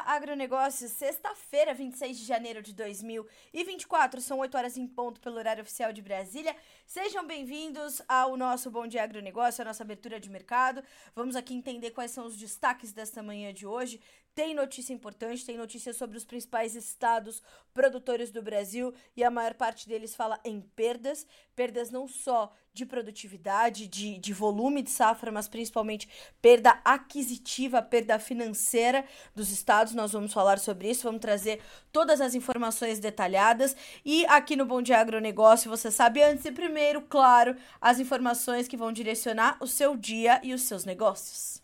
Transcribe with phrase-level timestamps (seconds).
[0.00, 0.88] Muito bom dia, agronegócio.
[0.88, 6.00] Sexta-feira, 26 de janeiro de 2024, são 8 horas em ponto pelo horário oficial de
[6.00, 6.54] Brasília.
[6.86, 10.82] Sejam bem-vindos ao nosso Bom Dia Agronegócio, a nossa abertura de mercado.
[11.14, 14.00] Vamos aqui entender quais são os destaques desta manhã de hoje.
[14.34, 17.42] Tem notícia importante, tem notícia sobre os principais estados
[17.74, 21.26] produtores do Brasil e a maior parte deles fala em perdas.
[21.56, 26.08] Perdas não só de produtividade, de, de volume de safra, mas principalmente
[26.40, 29.04] perda aquisitiva, perda financeira
[29.34, 29.94] dos estados.
[29.94, 31.60] Nós vamos falar sobre isso, vamos trazer
[31.90, 33.76] todas as informações detalhadas.
[34.04, 38.76] E aqui no Bom Dia Agronegócio, você sabe antes e primeiro, claro, as informações que
[38.76, 41.60] vão direcionar o seu dia e os seus negócios.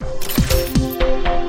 [0.00, 1.47] Thank you.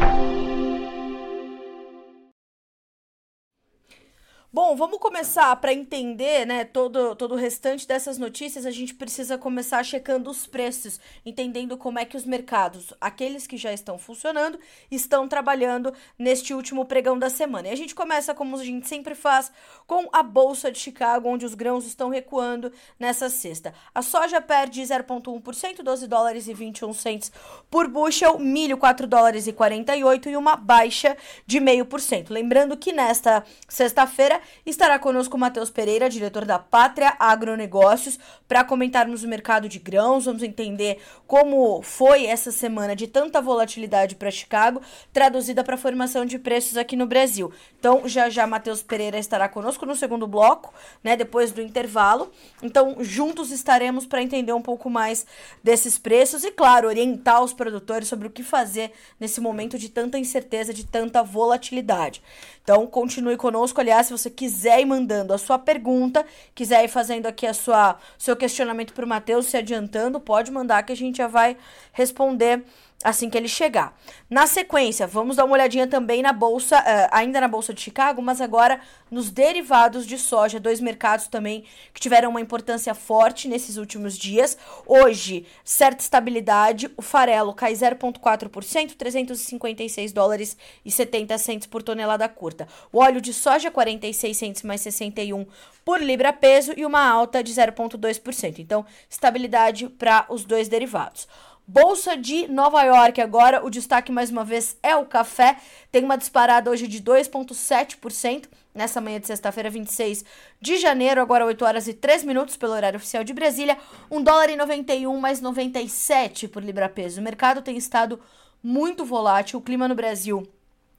[4.52, 9.38] Bom, vamos começar para entender, né, todo, todo o restante dessas notícias, a gente precisa
[9.38, 14.59] começar checando os preços, entendendo como é que os mercados, aqueles que já estão funcionando,
[14.89, 17.67] estão trabalhando neste último pregão da semana.
[17.67, 19.52] E a gente começa, como a gente sempre faz,
[19.86, 23.72] com a Bolsa de Chicago, onde os grãos estão recuando nessa sexta.
[23.94, 27.31] A soja perde 0,1%, 12 dólares e 21 cents
[27.69, 32.31] por bushel, milho 4 dólares e 48 e uma baixa de 0,5%.
[32.31, 39.23] Lembrando que nesta sexta-feira estará conosco o Matheus Pereira, diretor da Pátria Agronegócios, para comentarmos
[39.23, 40.25] o mercado de grãos.
[40.25, 44.81] Vamos entender como foi essa semana de tanta volatilidade para Chicago,
[45.13, 47.51] traduzida para a formação de preços aqui no Brasil.
[47.79, 50.73] Então, já já Matheus Pereira estará conosco no segundo bloco,
[51.03, 52.31] né, depois do intervalo.
[52.61, 55.25] Então, juntos estaremos para entender um pouco mais
[55.63, 60.17] desses preços e, claro, orientar os produtores sobre o que fazer nesse momento de tanta
[60.17, 62.21] incerteza, de tanta volatilidade.
[62.70, 63.81] Então, continue conosco.
[63.81, 67.97] Aliás, se você quiser ir mandando a sua pergunta, quiser ir fazendo aqui a sua
[68.16, 71.58] seu questionamento para o Matheus, se adiantando, pode mandar que a gente já vai
[71.91, 72.63] responder
[73.03, 73.97] assim que ele chegar.
[74.29, 78.21] Na sequência, vamos dar uma olhadinha também na bolsa, uh, ainda na bolsa de Chicago,
[78.21, 83.77] mas agora nos derivados de soja, dois mercados também que tiveram uma importância forte nesses
[83.77, 84.57] últimos dias.
[84.85, 92.67] Hoje, certa estabilidade, o farelo cai 0,4%, 356 dólares e 70 centos por tonelada curta.
[92.91, 95.45] O óleo de soja 46 centos mais 61
[95.85, 98.59] por libra peso e uma alta de 0,2%.
[98.59, 101.27] Então, estabilidade para os dois derivados.
[101.72, 105.56] Bolsa de Nova York, agora o destaque mais uma vez é o café.
[105.91, 110.25] Tem uma disparada hoje de 2,7% nessa manhã de sexta-feira, 26
[110.59, 113.78] de janeiro, agora 8 horas e 3 minutos pelo horário oficial de Brasília.
[114.09, 117.22] 1 dólar e 91 mais 97 por libra peso.
[117.22, 118.19] O mercado tem estado
[118.63, 119.59] muito volátil.
[119.59, 120.52] O clima no Brasil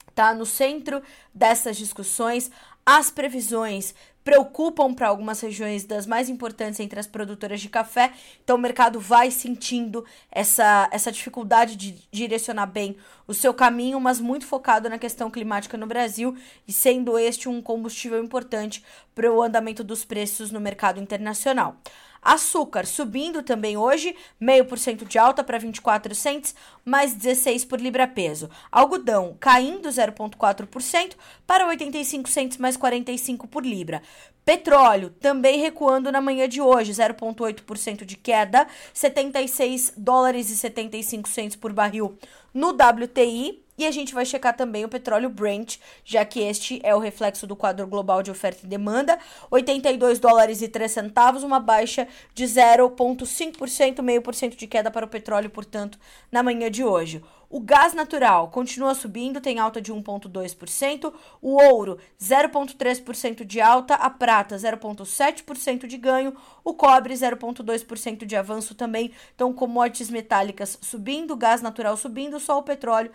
[0.07, 2.49] está no centro dessas discussões.
[2.85, 3.93] As previsões
[4.23, 8.11] preocupam para algumas regiões das mais importantes entre as produtoras de café.
[8.43, 12.97] Então o mercado vai sentindo essa, essa dificuldade de direcionar bem
[13.27, 16.35] o seu caminho, mas muito focado na questão climática no Brasil
[16.67, 18.83] e sendo este um combustível importante
[19.15, 21.77] para o andamento dos preços no mercado internacional.
[22.21, 26.53] Açúcar subindo também hoje, meio por cento de alta para 24 cents,
[26.85, 28.47] mais 16 por libra peso.
[28.71, 31.15] Algodão caindo 0,4%
[31.47, 34.03] para 85 cents mais 45 por libra.
[34.45, 41.55] Petróleo também recuando na manhã de hoje, 0,8% de queda, 76 dólares e 75 centos
[41.55, 42.17] por barril
[42.53, 43.63] no WTI.
[43.81, 47.47] E a gente vai checar também o petróleo Brent, já que este é o reflexo
[47.47, 49.17] do quadro global de oferta e demanda.
[49.49, 55.07] 82 dólares e 3 centavos, uma baixa de 0,5%, meio por cento de queda para
[55.07, 55.97] o petróleo, portanto,
[56.31, 57.23] na manhã de hoje.
[57.51, 61.13] O gás natural continua subindo, tem alta de 1,2%.
[61.41, 63.95] O ouro, 0,3% de alta.
[63.95, 66.33] A prata, 0,7% de ganho.
[66.63, 69.11] O cobre, 0,2% de avanço também.
[69.35, 73.11] Então, commodities metálicas subindo, gás natural subindo, só o petróleo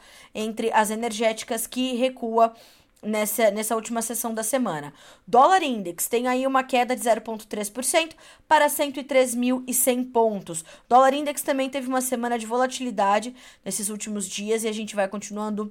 [0.57, 2.55] entre as energéticas que recua
[3.03, 4.95] nessa, nessa última sessão da semana.
[5.27, 8.13] Dólar Index tem aí uma queda de 0,3%
[8.49, 10.65] para 103.100 pontos.
[10.89, 15.07] Dólar Index também teve uma semana de volatilidade nesses últimos dias e a gente vai
[15.07, 15.71] continuando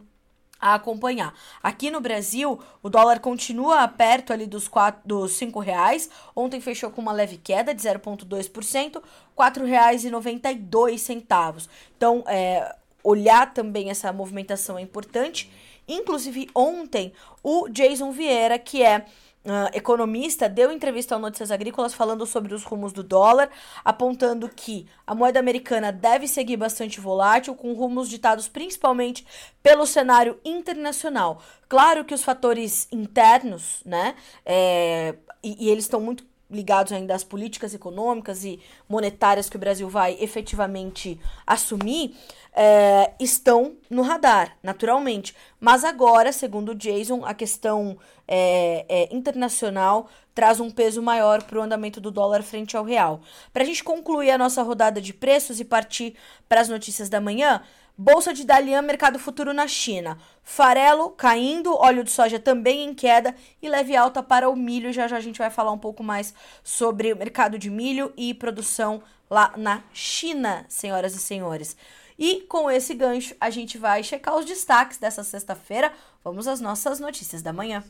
[0.62, 1.34] a acompanhar.
[1.62, 6.10] Aqui no Brasil, o dólar continua perto ali dos, quatro, dos 5 reais.
[6.36, 9.02] Ontem fechou com uma leve queda de 0,2%, R$
[9.36, 11.68] 4,92.
[11.98, 12.74] Então, é,
[13.06, 15.52] olhar também essa movimentação é importante.
[15.88, 17.14] Inclusive, ontem,
[17.44, 19.06] o Jason Vieira, que é
[19.46, 23.48] Uh, economista deu entrevista ao Notícias Agrícolas falando sobre os rumos do dólar,
[23.84, 29.24] apontando que a moeda americana deve seguir bastante volátil, com rumos ditados principalmente
[29.62, 31.44] pelo cenário internacional.
[31.70, 35.14] Claro que os fatores internos, né, é,
[35.44, 39.90] e, e eles estão muito ligados ainda às políticas econômicas e monetárias que o Brasil
[39.90, 42.16] vai efetivamente assumir,
[42.54, 45.36] é, estão no radar, naturalmente.
[45.60, 47.98] Mas agora, segundo o Jason, a questão
[48.28, 53.22] é, é, internacional traz um peso maior para o andamento do dólar frente ao real.
[53.54, 56.16] Para a gente concluir a nossa rodada de preços e partir
[56.48, 57.62] para as notícias da manhã,
[57.98, 60.18] Bolsa de Dalian, mercado futuro na China.
[60.44, 64.92] Farelo caindo, óleo de soja também em queda e leve alta para o milho.
[64.92, 68.34] Já já a gente vai falar um pouco mais sobre o mercado de milho e
[68.34, 71.78] produção lá na China, senhoras e senhores.
[72.20, 75.94] E com esse gancho, a gente vai checar os destaques dessa sexta-feira.
[76.22, 77.82] Vamos às nossas notícias da manhã.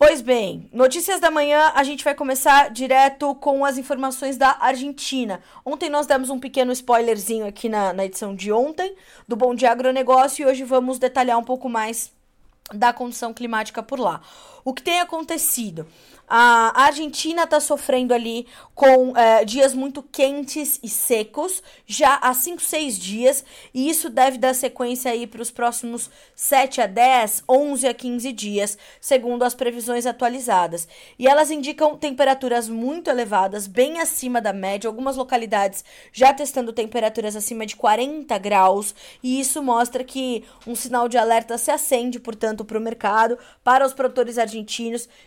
[0.00, 5.42] Pois bem, notícias da manhã, a gente vai começar direto com as informações da Argentina.
[5.66, 8.94] Ontem nós demos um pequeno spoilerzinho aqui na, na edição de ontem
[9.26, 12.12] do Bom Dia Agronegócio e hoje vamos detalhar um pouco mais
[12.72, 14.20] da condição climática por lá.
[14.68, 15.86] O que tem acontecido?
[16.30, 22.62] A Argentina está sofrendo ali com é, dias muito quentes e secos, já há 5,
[22.62, 27.88] 6 dias, e isso deve dar sequência aí para os próximos 7 a 10, 11
[27.88, 30.86] a 15 dias, segundo as previsões atualizadas.
[31.18, 35.82] E elas indicam temperaturas muito elevadas, bem acima da média, algumas localidades
[36.12, 41.56] já testando temperaturas acima de 40 graus, e isso mostra que um sinal de alerta
[41.56, 44.57] se acende, portanto, para o mercado, para os produtores argentinos,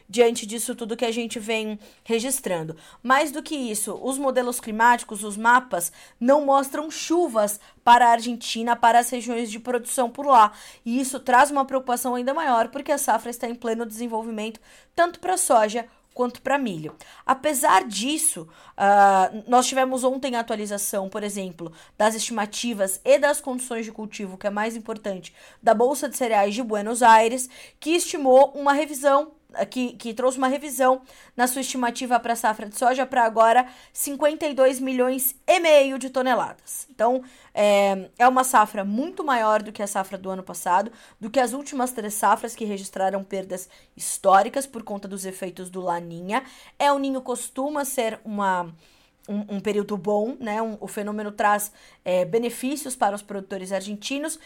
[0.09, 2.75] diante disso tudo que a gente vem registrando.
[3.03, 8.75] Mais do que isso, os modelos climáticos, os mapas, não mostram chuvas para a Argentina,
[8.75, 10.51] para as regiões de produção por lá.
[10.85, 14.59] E isso traz uma preocupação ainda maior, porque a safra está em pleno desenvolvimento,
[14.95, 16.95] tanto para a soja quanto para milho.
[17.25, 18.47] Apesar disso,
[18.77, 24.37] uh, nós tivemos ontem a atualização, por exemplo, das estimativas e das condições de cultivo,
[24.37, 27.49] que é mais importante, da Bolsa de Cereais de Buenos Aires,
[27.79, 29.31] que estimou uma revisão
[29.69, 31.01] que, que trouxe uma revisão
[31.35, 36.09] na sua estimativa para a safra de soja para agora 52 milhões e meio de
[36.09, 36.87] toneladas.
[36.89, 41.29] Então, é, é uma safra muito maior do que a safra do ano passado, do
[41.29, 46.43] que as últimas três safras que registraram perdas históricas por conta dos efeitos do Laninha.
[46.79, 48.73] É o Ninho costuma ser uma
[49.27, 50.61] um, um, período bom, né?
[50.61, 51.71] Um, o fenômeno traz
[52.03, 54.39] é, benefícios para os produtores argentinos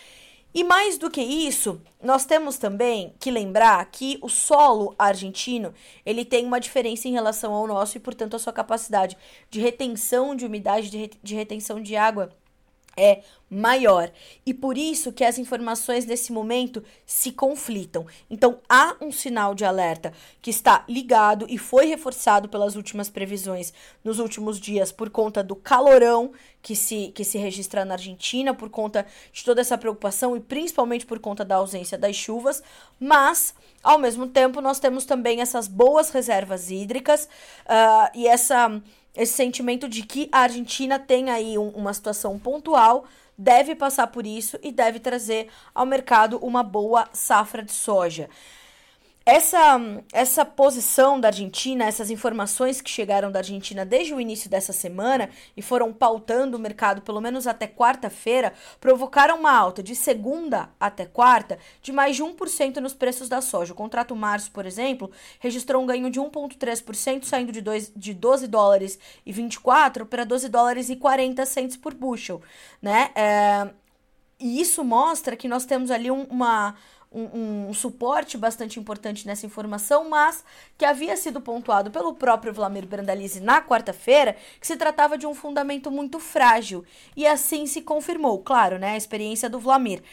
[0.55, 5.73] e mais do que isso, nós temos também que lembrar que o solo argentino,
[6.05, 9.17] ele tem uma diferença em relação ao nosso e, portanto, a sua capacidade
[9.49, 12.31] de retenção de umidade, de, de retenção de água
[12.97, 14.11] é maior.
[14.45, 18.05] E por isso que as informações nesse momento se conflitam.
[18.29, 23.73] Então há um sinal de alerta que está ligado e foi reforçado pelas últimas previsões
[24.03, 26.31] nos últimos dias por conta do calorão
[26.61, 31.05] que se, que se registra na Argentina, por conta de toda essa preocupação e principalmente
[31.05, 32.63] por conta da ausência das chuvas,
[32.99, 33.53] mas
[33.83, 37.29] ao mesmo tempo nós temos também essas boas reservas hídricas
[37.65, 38.81] uh, e essa
[39.15, 43.05] esse sentimento de que a Argentina tem aí um, uma situação pontual,
[43.37, 48.29] deve passar por isso e deve trazer ao mercado uma boa safra de soja.
[49.27, 49.81] Essa,
[50.13, 55.31] essa posição da Argentina, essas informações que chegaram da Argentina desde o início dessa semana
[55.57, 61.07] e foram pautando o mercado pelo menos até quarta-feira, provocaram uma alta de segunda até
[61.07, 63.73] quarta de mais de 1% nos preços da soja.
[63.73, 65.09] O contrato março, por exemplo,
[65.39, 70.49] registrou um ganho de 1,3%, saindo de, dois, de 12 dólares e 24 para 12
[70.49, 72.43] dólares e 40 centes por bushel,
[72.79, 73.09] né?
[73.15, 73.71] É,
[74.39, 76.75] e isso mostra que nós temos ali um, uma
[77.15, 80.43] um, um, suporte bastante importante nessa informação, mas
[80.77, 85.33] que havia sido pontuado pelo próprio Vlamir Brandalize na quarta-feira, que se tratava de um
[85.33, 86.83] fundamento muito frágil.
[87.15, 88.91] E assim se confirmou, claro, né?
[88.91, 90.03] A experiência do Vlamir.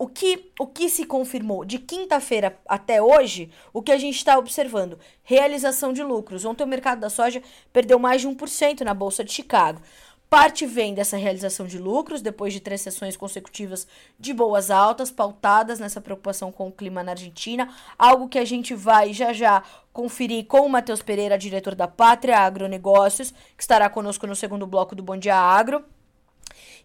[0.00, 4.38] O que, o que se confirmou de quinta-feira até hoje, o que a gente está
[4.38, 4.96] observando?
[5.24, 6.44] Realização de lucros.
[6.44, 9.80] Ontem o mercado da soja perdeu mais de 1% na Bolsa de Chicago.
[10.30, 13.86] Parte vem dessa realização de lucros, depois de três sessões consecutivas
[14.20, 18.74] de boas altas, pautadas nessa preocupação com o clima na Argentina, algo que a gente
[18.74, 24.26] vai já já conferir com o Matheus Pereira, diretor da Pátria Agronegócios, que estará conosco
[24.26, 25.82] no segundo bloco do Bom Dia Agro.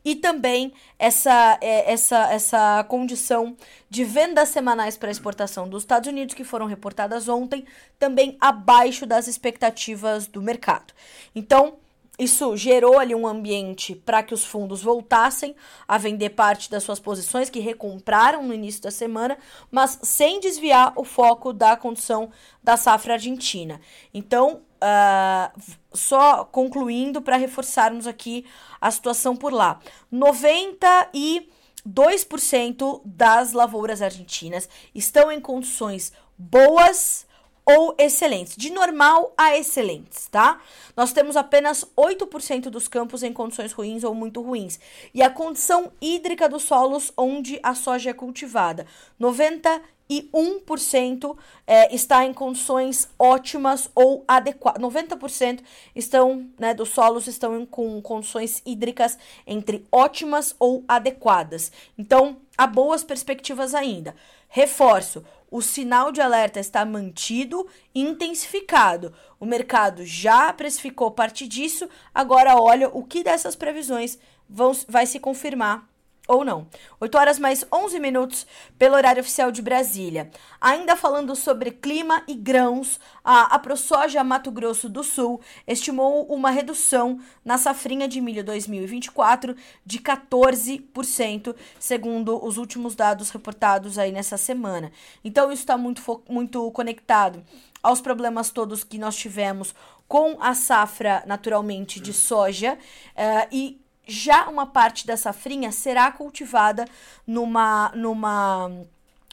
[0.06, 3.56] E também essa, é, essa, essa condição
[3.90, 7.66] de vendas semanais para exportação dos Estados Unidos, que foram reportadas ontem,
[8.00, 10.94] também abaixo das expectativas do mercado.
[11.34, 11.78] Então,
[12.18, 15.56] isso gerou ali um ambiente para que os fundos voltassem
[15.88, 19.36] a vender parte das suas posições que recompraram no início da semana,
[19.72, 22.30] mas sem desviar o foco da condição
[22.62, 23.82] da safra argentina.
[24.14, 28.46] Então, uh, só concluindo para reforçarmos aqui
[28.80, 29.80] a situação por lá.
[30.12, 31.50] 90 e
[31.88, 37.26] 2% das lavouras argentinas estão em condições boas
[37.66, 40.62] ou excelentes, de normal a excelentes, tá?
[40.96, 44.80] Nós temos apenas 8% dos campos em condições ruins ou muito ruins.
[45.14, 48.86] E a condição hídrica dos solos onde a soja é cultivada,
[49.20, 54.82] 91% é, está em condições ótimas ou adequadas.
[54.82, 55.62] 90%
[55.96, 59.18] estão, né, dos solos estão em, com condições hídricas
[59.48, 61.72] entre ótimas ou adequadas.
[61.98, 64.14] Então, há boas perspectivas ainda.
[64.56, 69.12] Reforço, o sinal de alerta está mantido e intensificado.
[69.40, 75.20] O mercado já precificou parte disso, agora olha o que dessas previsões vão, vai se
[75.20, 75.90] confirmar
[76.28, 76.68] ou não.
[77.00, 80.32] 8 horas mais 11 minutos pelo horário oficial de Brasília.
[80.60, 87.20] Ainda falando sobre clima e grãos, a AproSoja Mato Grosso do Sul estimou uma redução
[87.44, 94.92] na safrinha de milho 2024 de 14%, segundo os últimos dados reportados aí nessa semana.
[95.24, 97.44] Então isso está muito, muito conectado
[97.82, 99.76] aos problemas todos que nós tivemos
[100.08, 106.86] com a safra, naturalmente, de soja uh, e já uma parte da safrinha será cultivada
[107.26, 108.70] numa, numa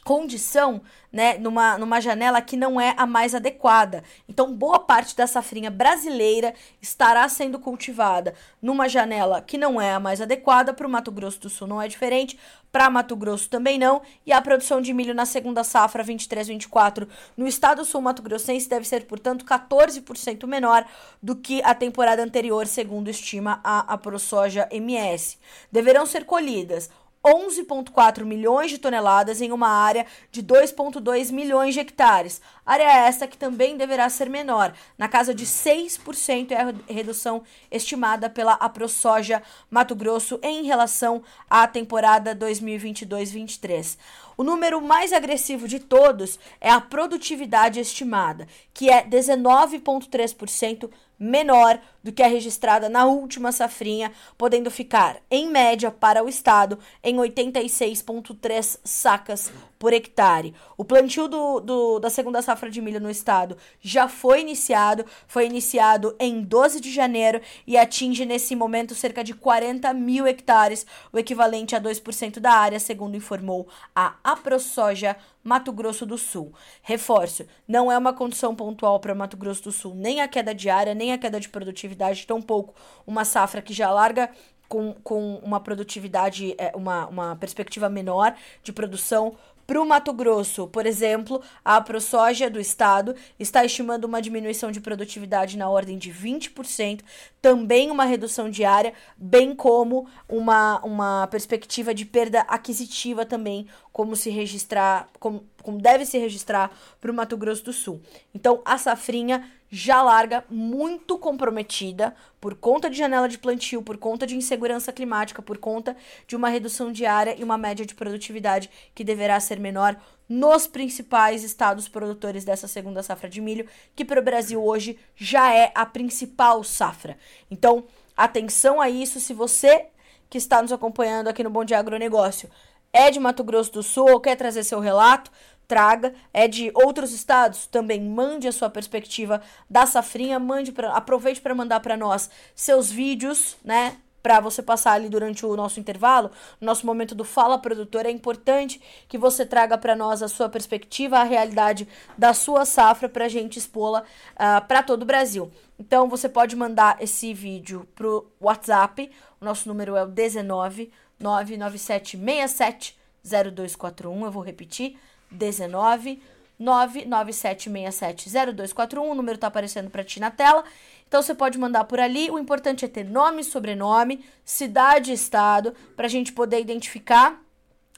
[0.03, 0.81] condição,
[1.11, 4.03] né, numa, numa janela que não é a mais adequada.
[4.27, 9.99] Então, boa parte da safrinha brasileira estará sendo cultivada numa janela que não é a
[9.99, 10.73] mais adequada.
[10.73, 12.39] Para o Mato Grosso do Sul não é diferente,
[12.71, 14.01] para Mato Grosso também não.
[14.25, 18.87] E a produção de milho na segunda safra 23-24 no estado sul Mato Grossense deve
[18.87, 20.85] ser, portanto, 14% menor
[21.21, 25.37] do que a temporada anterior, segundo estima a, a ProSoja MS.
[25.71, 26.89] Deverão ser colhidas
[27.23, 32.41] 11,4 milhões de toneladas em uma área de 2,2 milhões de hectares.
[32.65, 38.29] Área essa que também deverá ser menor, na casa de 6% é a redução estimada
[38.29, 43.97] pela AproSoja Mato Grosso em relação à temporada 2022-23.
[44.37, 50.89] O número mais agressivo de todos é a produtividade estimada, que é 19,3%
[51.21, 56.79] menor do que a registrada na última safrinha, podendo ficar, em média, para o estado,
[57.03, 60.55] em 86,3 sacas por hectare.
[60.75, 65.45] O plantio do, do, da segunda safra de milho no estado já foi iniciado, foi
[65.45, 71.19] iniciado em 12 de janeiro e atinge nesse momento cerca de 40 mil hectares, o
[71.19, 76.53] equivalente a 2% da área, segundo informou a AproSoja Mato Grosso do Sul.
[76.81, 80.69] Reforço, não é uma condição pontual para Mato Grosso do Sul nem a queda de
[80.69, 82.73] área, nem a queda de produtividade, tampouco
[83.05, 84.29] uma safra que já larga
[84.67, 88.33] com, com uma produtividade, é, uma, uma perspectiva menor
[88.63, 89.35] de produção
[89.71, 94.81] para o Mato Grosso, por exemplo, a ProSoja do estado está estimando uma diminuição de
[94.81, 96.99] produtividade na ordem de 20%,
[97.41, 104.29] também uma redução diária, bem como uma, uma perspectiva de perda aquisitiva também, como se
[104.29, 107.99] registrar, como, como deve se registrar para o Mato Grosso do Sul.
[108.33, 114.27] Então, a safrinha já larga muito comprometida por conta de janela de plantio, por conta
[114.27, 115.95] de insegurança climática, por conta
[116.27, 119.95] de uma redução diária e uma média de produtividade que deverá ser menor
[120.31, 125.53] nos principais estados produtores dessa segunda safra de milho, que para o Brasil hoje já
[125.53, 127.17] é a principal safra.
[127.49, 127.83] Então,
[128.15, 129.87] atenção a isso, se você
[130.29, 132.49] que está nos acompanhando aqui no Bom Dia Agronegócio
[132.93, 135.29] é de Mato Grosso do Sul ou quer trazer seu relato,
[135.67, 136.13] traga.
[136.33, 141.53] É de outros estados, também mande a sua perspectiva da safrinha, mande pra, aproveite para
[141.53, 143.97] mandar para nós seus vídeos, né?
[144.21, 148.11] Para você passar ali durante o nosso intervalo, no nosso momento do Fala Produtor, é
[148.11, 151.87] importante que você traga para nós a sua perspectiva, a realidade
[152.17, 155.51] da sua safra para a gente expô-la uh, ah, para todo o Brasil.
[155.79, 159.09] Então você pode mandar esse vídeo pro WhatsApp,
[159.39, 164.97] o nosso número é o 19 99767 0241, eu vou repetir,
[165.29, 166.21] 19
[166.61, 168.99] 997670241.
[168.99, 170.65] O número tá aparecendo para ti na tela.
[171.11, 172.31] Então você pode mandar por ali.
[172.31, 177.37] O importante é ter nome, sobrenome, cidade e estado, para a gente poder identificar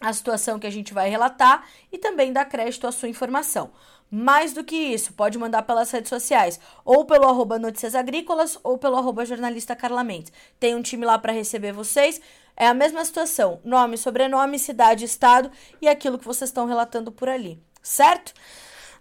[0.02, 3.70] a situação que a gente vai relatar e também dar crédito à sua informação.
[4.10, 8.80] Mais do que isso, pode mandar pelas redes sociais, ou pelo arroba Notícias Agrícolas, ou
[8.80, 10.34] pelo arroba jornalista Carla Mendes.
[10.60, 12.20] Tem um time lá para receber vocês.
[12.58, 17.30] É a mesma situação: nome, sobrenome, cidade, estado e aquilo que vocês estão relatando por
[17.30, 18.34] ali, certo?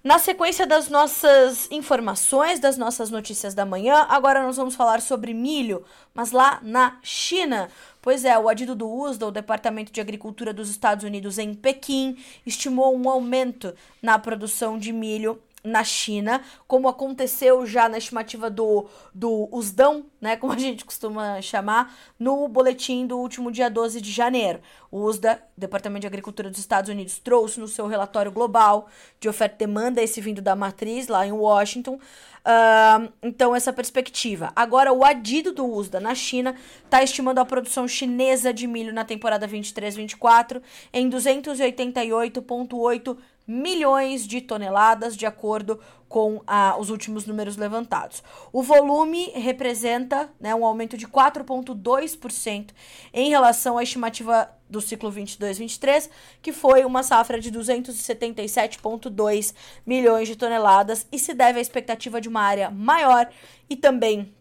[0.05, 5.33] Na sequência das nossas informações, das nossas notícias da manhã, agora nós vamos falar sobre
[5.33, 7.69] milho, mas lá na China.
[8.01, 12.19] Pois é, o adido do USDA, o Departamento de Agricultura dos Estados Unidos em Pequim,
[12.45, 18.87] estimou um aumento na produção de milho na China, como aconteceu já na estimativa do,
[19.15, 24.11] do USDAM, né, como a gente costuma chamar, no boletim do último dia 12 de
[24.11, 24.61] janeiro.
[24.91, 28.89] O USDA, Departamento de Agricultura dos Estados Unidos, trouxe no seu relatório global
[29.21, 34.53] de oferta e demanda, esse vindo da matriz lá em Washington, uh, então essa perspectiva.
[34.55, 36.55] Agora, o adido do USDA na China
[36.85, 40.61] está estimando a produção chinesa de milho na temporada 23-24
[40.93, 43.17] em 288,8
[43.47, 48.23] milhões de toneladas, de acordo com ah, os últimos números levantados.
[48.53, 52.71] O volume representa né, um aumento de 4,2%
[53.15, 56.09] em relação à estimativa do ciclo 22-23,
[56.43, 59.55] que foi uma safra de 277,2
[59.87, 63.29] milhões de toneladas e se deve à expectativa de uma área maior
[63.69, 64.33] e também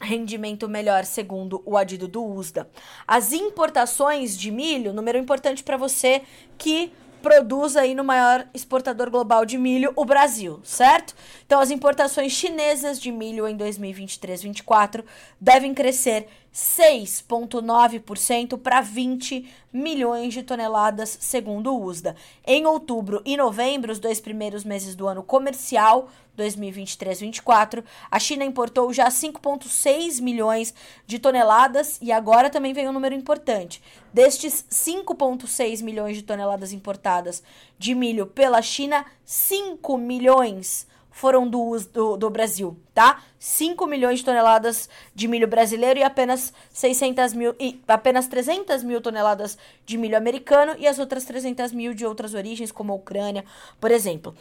[0.00, 2.68] rendimento melhor, segundo o adido do USDA.
[3.06, 6.22] As importações de milho, número importante para você
[6.58, 11.14] que produz aí no maior exportador global de milho, o Brasil, certo?
[11.46, 15.04] Então, as importações chinesas de milho em 2023-24
[15.40, 22.14] devem crescer 6,9% para 20 milhões de toneladas, segundo o USDA.
[22.46, 28.92] Em outubro e novembro, os dois primeiros meses do ano comercial 2023-24, a China importou
[28.92, 30.74] já 5,6 milhões
[31.06, 33.82] de toneladas e agora também vem um número importante.
[34.12, 37.42] Destes 5,6 milhões de toneladas importadas
[37.78, 43.22] de milho pela China, 5 milhões foram do, do, do Brasil, tá?
[43.38, 49.00] 5 milhões de toneladas de milho brasileiro e apenas 600 mil, e apenas 300 mil
[49.00, 53.44] toneladas de milho americano e as outras 300 mil de outras origens, como a Ucrânia,
[53.80, 54.34] por exemplo.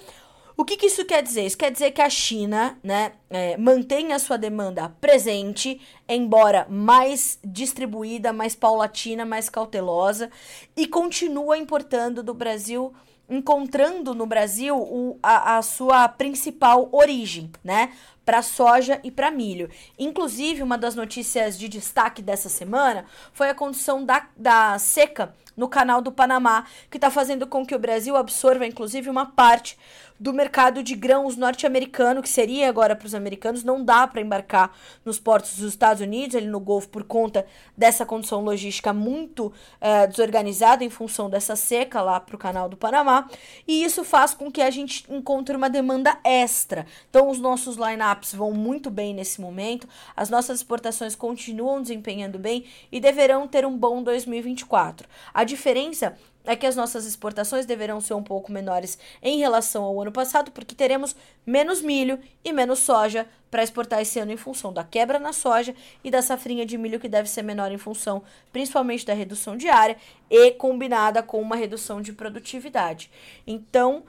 [0.58, 1.46] O que, que, isso quer dizer?
[1.46, 7.40] Isso quer dizer que a China né, é, mantém a sua demanda presente, embora mais
[7.44, 10.30] distribuída, mais paulatina, mais cautelosa,
[10.76, 12.94] e continua importando do Brasil
[13.32, 17.94] encontrando no Brasil o, a, a sua principal origem, né?
[18.26, 19.70] Para soja e para milho.
[19.98, 25.68] Inclusive, uma das notícias de destaque dessa semana foi a condição da, da seca no
[25.68, 29.78] canal do Panamá, que está fazendo com que o Brasil absorva, inclusive, uma parte
[30.22, 34.72] do mercado de grãos norte-americano, que seria agora para os americanos, não dá para embarcar
[35.04, 37.44] nos portos dos Estados Unidos, ali no Golfo, por conta
[37.76, 42.78] dessa condição logística muito é, desorganizada em função dessa seca lá para o canal do
[42.78, 43.28] Panamá,
[43.68, 46.86] e isso faz com que a gente encontre uma demanda extra.
[47.10, 47.76] Então, os nossos
[48.12, 53.66] lineups vão muito bem nesse momento, as nossas exportações continuam desempenhando bem e deverão ter
[53.66, 55.08] um bom 2024.
[55.34, 60.02] A diferença é que as nossas exportações deverão ser um pouco menores em relação ao
[60.02, 64.74] ano passado, porque teremos menos milho e menos soja para exportar esse ano em função
[64.74, 68.24] da quebra na soja e da safrinha de milho que deve ser menor em função
[68.52, 69.98] principalmente da redução diária
[70.30, 73.12] e combinada com uma redução de produtividade.
[73.46, 74.04] Então,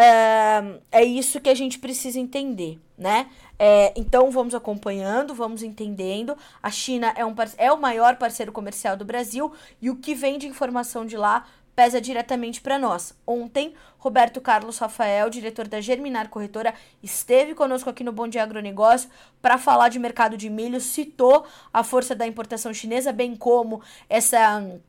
[0.00, 3.28] é, isso que a gente precisa entender, né?
[3.58, 6.36] É, então vamos acompanhando, vamos entendendo.
[6.62, 10.38] A China é, um, é o maior parceiro comercial do Brasil e o que vem
[10.38, 13.14] de informação de lá pesa diretamente para nós.
[13.24, 19.08] Ontem, Roberto Carlos Rafael, diretor da Germinar Corretora, esteve conosco aqui no Bom Dia Agronegócio
[19.40, 24.80] para falar de mercado de milho, citou a força da importação chinesa, bem como essa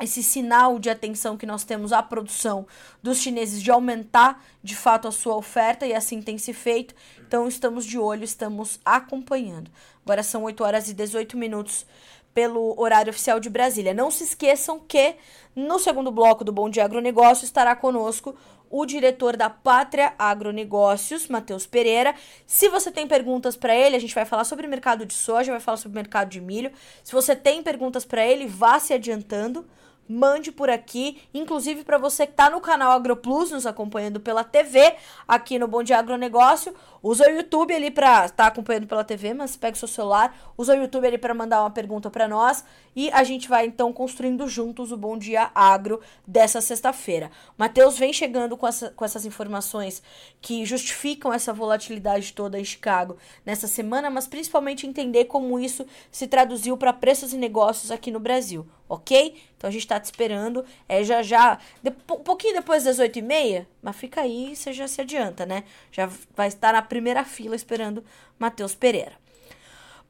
[0.00, 2.66] esse sinal de atenção que nós temos à produção
[3.02, 6.94] dos chineses de aumentar de fato a sua oferta e assim tem se feito.
[7.26, 9.70] Então estamos de olho, estamos acompanhando.
[10.04, 11.86] Agora são 8 horas e 18 minutos
[12.34, 13.94] pelo horário oficial de Brasília.
[13.94, 15.14] Não se esqueçam que
[15.54, 18.34] no segundo bloco do Bom Dia Agronegócio estará conosco
[18.68, 22.12] o diretor da Pátria Agronegócios, Matheus Pereira.
[22.44, 25.60] Se você tem perguntas para ele, a gente vai falar sobre mercado de soja, vai
[25.60, 26.72] falar sobre mercado de milho.
[27.04, 29.64] Se você tem perguntas para ele, vá se adiantando
[30.08, 34.94] mande por aqui, inclusive para você que está no canal AgroPlus, nos acompanhando pela TV,
[35.26, 39.34] aqui no Bom Dia Agronegócio, usa o YouTube ali para estar tá acompanhando pela TV,
[39.34, 42.64] mas pega o seu celular, usa o YouTube ali para mandar uma pergunta para nós
[42.96, 47.30] e a gente vai então construindo juntos o Bom Dia Agro dessa sexta-feira.
[47.58, 50.02] Matheus vem chegando com, essa, com essas informações
[50.40, 56.26] que justificam essa volatilidade toda em Chicago nessa semana, mas principalmente entender como isso se
[56.26, 59.34] traduziu para preços e negócios aqui no Brasil ok?
[59.56, 60.64] Então a gente tá te esperando.
[60.88, 61.58] É já já.
[61.82, 65.64] De, um pouquinho depois das 8h30, mas fica aí você já se adianta, né?
[65.90, 68.04] Já vai estar na primeira fila esperando
[68.38, 69.14] Matheus Pereira.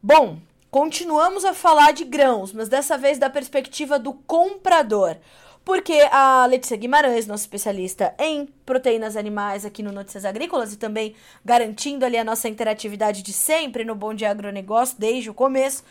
[0.03, 0.37] Bom,
[0.71, 5.17] continuamos a falar de grãos, mas dessa vez da perspectiva do comprador.
[5.65, 11.15] Porque a Letícia Guimarães, nossa especialista em proteínas animais aqui no Notícias Agrícolas e também
[11.43, 15.83] garantindo ali a nossa interatividade de sempre no Bom Dia Agronegócio desde o começo,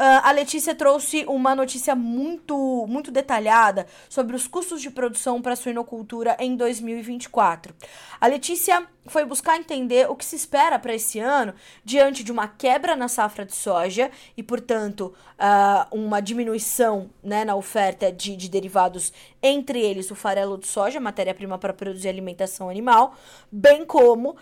[0.00, 5.52] Uh, a Letícia trouxe uma notícia muito, muito detalhada sobre os custos de produção para
[5.52, 7.74] a suinocultura em 2024.
[8.18, 12.46] A Letícia foi buscar entender o que se espera para esse ano diante de uma
[12.46, 18.48] quebra na safra de soja e, portanto, uh, uma diminuição né, na oferta de, de
[18.48, 23.14] derivados, entre eles o farelo de soja, matéria-prima para produzir alimentação animal,
[23.50, 24.36] bem como uh,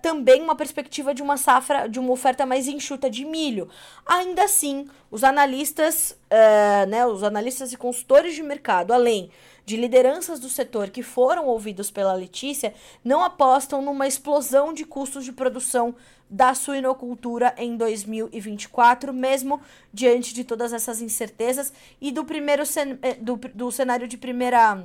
[0.00, 3.68] também uma perspectiva de uma safra, de uma oferta mais enxuta de milho.
[4.06, 9.30] Ainda assim, os analistas, uh, né, os analistas e consultores de mercado, além
[9.64, 15.24] de lideranças do setor que foram ouvidos pela Letícia não apostam numa explosão de custos
[15.24, 15.94] de produção
[16.28, 19.60] da suinocultura em 2024, mesmo
[19.92, 22.62] diante de todas essas incertezas e do primeiro
[23.02, 24.82] eh, do, do cenário de primeira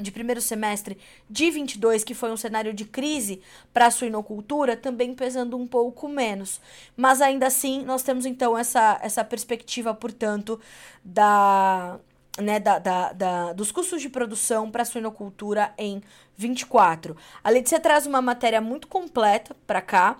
[0.00, 0.96] de primeiro semestre
[1.28, 6.08] de 22, que foi um cenário de crise para a suinocultura, também pesando um pouco
[6.08, 6.60] menos.
[6.96, 10.58] Mas ainda assim, nós temos então essa, essa perspectiva, portanto,
[11.04, 11.98] da,
[12.38, 16.02] né, da, da, da, dos custos de produção para a suinocultura em
[16.36, 17.16] 24.
[17.42, 20.16] A Letícia traz uma matéria muito completa para cá,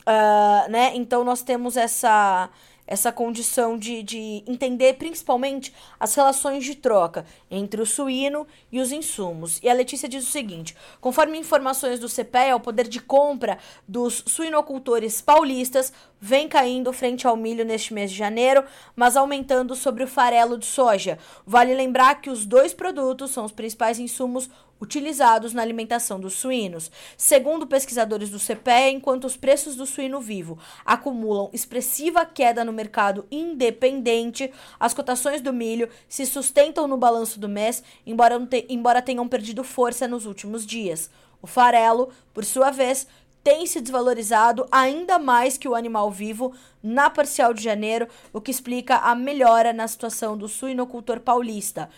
[0.00, 0.92] uh, né?
[0.94, 2.50] Então nós temos essa
[2.86, 8.92] essa condição de, de entender principalmente as relações de troca entre o suíno e os
[8.92, 9.60] insumos.
[9.62, 14.24] E a Letícia diz o seguinte: conforme informações do CPEA, o poder de compra dos
[14.26, 18.64] suinocultores paulistas vem caindo frente ao milho neste mês de janeiro,
[18.94, 21.18] mas aumentando sobre o farelo de soja.
[21.44, 24.48] Vale lembrar que os dois produtos são os principais insumos
[24.82, 26.90] utilizados na alimentação dos suínos.
[27.16, 33.24] Segundo pesquisadores do CPE, enquanto os preços do suíno vivo acumulam expressiva queda no mercado
[33.30, 38.36] independente, as cotações do milho se sustentam no balanço do mês, embora,
[38.68, 41.08] embora tenham perdido força nos últimos dias.
[41.40, 43.06] O farelo, por sua vez,
[43.44, 48.50] tem se desvalorizado ainda mais que o animal vivo na parcial de janeiro, o que
[48.50, 51.88] explica a melhora na situação do suinocultor paulista.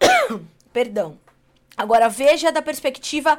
[0.72, 1.29] Perdão.
[1.76, 3.38] Agora veja da perspectiva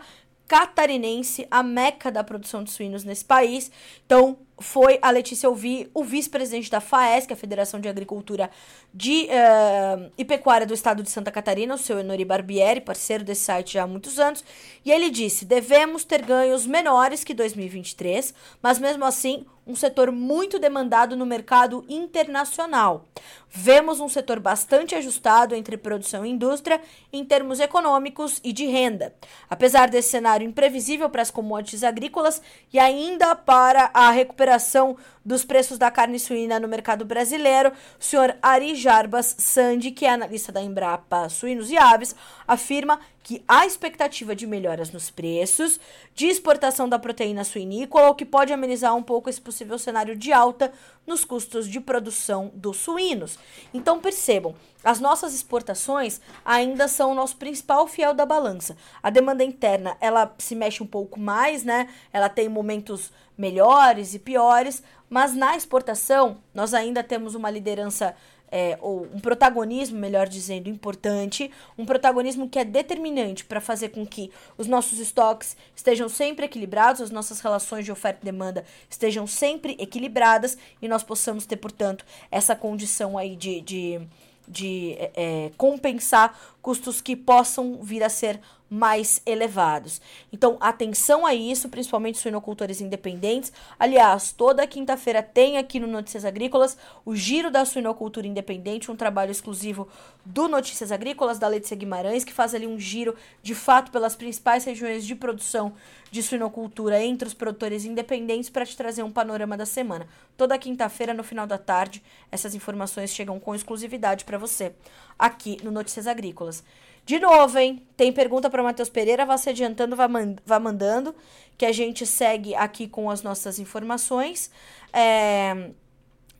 [0.52, 3.72] catarinense, a meca da produção de suínos nesse país.
[4.06, 8.52] Então, foi a Letícia ouvir o vice-presidente da FAES, é a Federação de Agricultura
[8.94, 13.46] de uh, e Pecuária do Estado de Santa Catarina, o seu Enori Barbieri, parceiro desse
[13.46, 14.44] site já há muitos anos,
[14.84, 20.60] e ele disse: devemos ter ganhos menores que 2023, mas mesmo assim um setor muito
[20.60, 23.06] demandado no mercado internacional.
[23.50, 26.82] Vemos um setor bastante ajustado entre produção e indústria
[27.12, 29.16] em termos econômicos e de renda.
[29.50, 35.78] Apesar desse cenário imprevisível para as commodities agrícolas e ainda para a recuperação dos preços
[35.78, 40.62] da carne suína no mercado brasileiro, o senhor Ari Jarbas Sandi, que é analista da
[40.62, 42.16] Embrapa Suínos e Aves,
[42.48, 45.80] afirma que há expectativa de melhoras nos preços
[46.16, 50.34] de exportação da proteína suinícola, o que pode amenizar um pouco esse possível cenário de
[50.34, 50.74] alta
[51.06, 53.38] nos custos de produção dos suínos.
[53.74, 58.76] Então percebam, as nossas exportações ainda são o nosso principal fiel da balança.
[59.04, 61.90] A demanda interna, ela se mexe um pouco mais, né?
[62.12, 68.16] Ela tem momentos melhores e piores, mas na exportação nós ainda temos uma liderança
[68.52, 74.06] é, ou um protagonismo, melhor dizendo, importante, um protagonismo que é determinante para fazer com
[74.06, 79.26] que os nossos estoques estejam sempre equilibrados, as nossas relações de oferta e demanda estejam
[79.26, 84.02] sempre equilibradas e nós possamos ter, portanto, essa condição aí de, de,
[84.48, 88.40] de é, é compensar custos que possam vir a ser
[88.72, 90.00] mais elevados.
[90.32, 93.52] Então, atenção a isso, principalmente suinocultores independentes.
[93.78, 99.30] Aliás, toda quinta-feira tem aqui no Notícias Agrícolas o Giro da Suinocultura Independente, um trabalho
[99.30, 99.90] exclusivo
[100.24, 104.64] do Notícias Agrícolas, da Letícia Guimarães, que faz ali um giro de fato pelas principais
[104.64, 105.74] regiões de produção
[106.10, 110.08] de suinocultura entre os produtores independentes para te trazer um panorama da semana.
[110.38, 114.74] Toda quinta-feira, no final da tarde, essas informações chegam com exclusividade para você
[115.20, 116.64] aqui no Notícias Agrícolas.
[117.06, 117.86] De novo, hein?
[117.98, 121.16] Tem pergunta para Matheus Pereira, vá se adiantando, vá, man vá mandando,
[121.58, 124.52] que a gente segue aqui com as nossas informações,
[124.94, 125.72] é,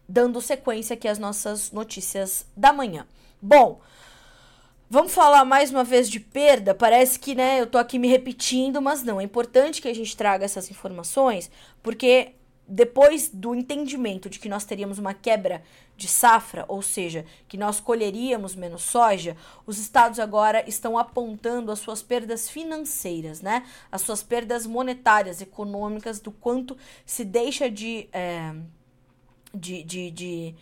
[0.08, 3.06] dando sequência aqui às nossas notícias da manhã.
[3.42, 3.82] Bom,
[4.90, 6.76] vamos falar mais uma vez de perda.
[6.76, 9.20] Parece que, né, eu tô aqui me repetindo, mas não.
[9.20, 11.50] É importante que a gente traga essas informações,
[11.82, 12.34] porque
[12.74, 15.62] depois do entendimento de que nós teríamos uma quebra
[15.98, 19.36] de safra, ou seja, que nós colheríamos menos soja,
[19.68, 23.66] os estados agora estão apontando as suas perdas financeiras, né?
[23.92, 28.08] As suas perdas monetárias, econômicas, do quanto se deixa de.
[28.14, 28.56] É,
[29.54, 30.56] de, de, de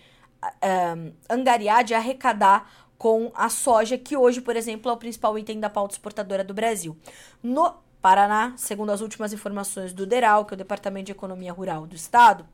[0.64, 5.60] é, angariar, de arrecadar com a soja, que hoje, por exemplo, é o principal item
[5.60, 6.98] da pauta exportadora do Brasil.
[7.44, 11.86] No Paraná, segundo as últimas informações do DERAL, que é o Departamento de Economia Rural
[11.86, 12.46] do Estado,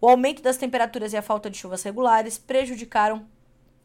[0.00, 3.26] o aumento das temperaturas e a falta de chuvas regulares prejudicaram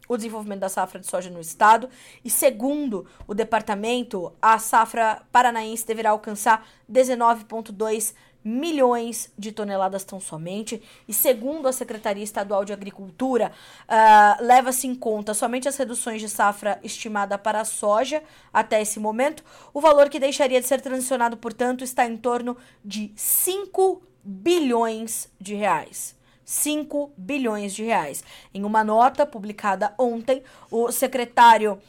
[0.08, 1.88] o desenvolvimento da safra de soja no estado.
[2.25, 10.82] E segundo o departamento, a safra paranaense deverá alcançar 19,2 milhões de toneladas tão somente.
[11.08, 13.52] E segundo a Secretaria Estadual de Agricultura,
[13.84, 18.23] uh, leva-se em conta somente as reduções de safra estimada para a soja
[18.54, 19.43] até esse momento.
[19.73, 25.56] O valor que deixaria de ser transicionado, portanto, está em torno de 5 bilhões de
[25.56, 26.17] reais.
[26.45, 28.23] 5 bilhões de reais.
[28.54, 31.80] Em uma nota publicada ontem, o secretário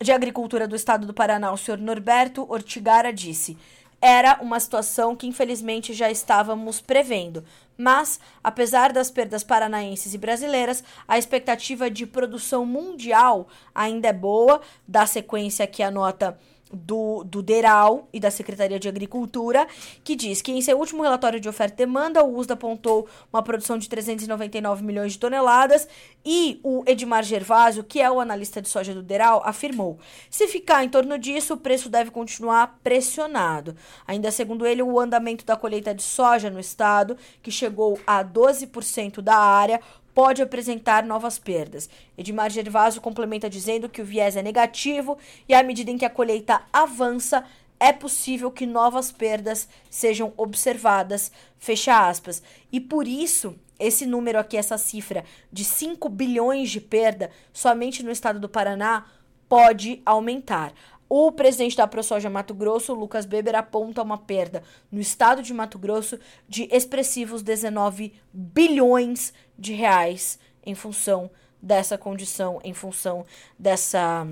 [0.00, 3.58] de Agricultura do Estado do Paraná, o senhor Norberto Ortigara, disse:
[4.06, 7.42] era uma situação que infelizmente já estávamos prevendo.
[7.76, 14.60] Mas, apesar das perdas paranaenses e brasileiras, a expectativa de produção mundial ainda é boa,
[14.86, 16.38] dá sequência aqui a nota
[16.72, 19.66] do, do DERAL e da Secretaria de Agricultura,
[20.02, 23.42] que diz que em seu último relatório de oferta e demanda, o USDA apontou uma
[23.42, 25.86] produção de 399 milhões de toneladas
[26.24, 29.98] e o Edmar Gervásio, que é o analista de soja do DERAL, afirmou:
[30.28, 33.76] se ficar em torno disso, o preço deve continuar pressionado.
[34.06, 39.20] Ainda segundo ele, o andamento da colheita de soja no estado, que chegou a 12%
[39.20, 39.80] da área,
[40.16, 41.90] pode apresentar novas perdas.
[42.16, 46.10] Edmar Gervaso complementa dizendo que o viés é negativo e à medida em que a
[46.10, 47.44] colheita avança,
[47.78, 52.42] é possível que novas perdas sejam observadas, fecha aspas.
[52.72, 58.10] E por isso, esse número aqui, essa cifra de 5 bilhões de perda somente no
[58.10, 59.04] estado do Paraná
[59.46, 60.72] pode aumentar.
[61.08, 65.78] O presidente da ProSoja Mato Grosso, Lucas Beber, aponta uma perda no estado de Mato
[65.78, 71.30] Grosso de expressivos 19 bilhões de reais em função
[71.62, 73.24] dessa condição, em função
[73.58, 74.26] dessa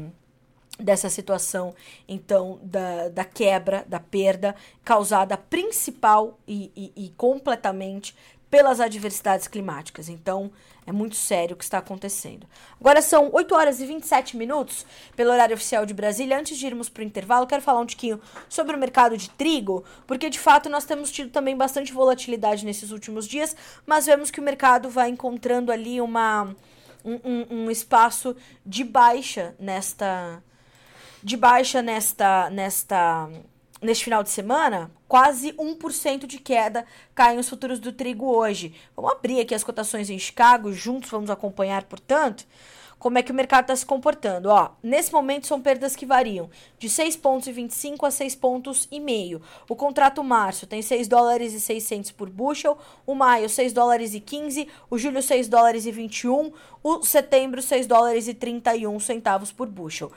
[0.76, 1.72] dessa situação,
[2.08, 8.12] então, da, da quebra, da perda, causada principal e, e, e completamente
[8.50, 10.08] pelas adversidades climáticas.
[10.08, 10.50] Então,
[10.86, 12.46] é muito sério o que está acontecendo.
[12.80, 14.84] Agora são 8 horas e 27 minutos,
[15.16, 16.38] pelo horário oficial de Brasília.
[16.38, 19.84] Antes de irmos para o intervalo, quero falar um tiquinho sobre o mercado de trigo,
[20.06, 24.40] porque de fato nós temos tido também bastante volatilidade nesses últimos dias, mas vemos que
[24.40, 26.54] o mercado vai encontrando ali uma,
[27.04, 30.42] um, um, um espaço de baixa nesta.
[31.22, 32.50] De baixa nesta.
[32.50, 33.30] nesta
[33.80, 38.74] neste final de semana, quase 1% de queda caem os futuros do trigo hoje.
[38.96, 42.46] Vamos abrir aqui as cotações em Chicago, juntos vamos acompanhar, portanto,
[43.04, 44.48] como é que o mercado está se comportando.
[44.48, 47.48] Ó, nesse momento são perdas que variam de 6,25 pontos
[48.02, 48.88] a 6 pontos.
[49.68, 54.20] O contrato março tem 6 dólares e 600 por bushel, o maio 6 dólares e
[54.20, 56.50] 15, o julho 6 dólares e 21,
[56.82, 60.10] o setembro 6 dólares e 31 centavos por bushel.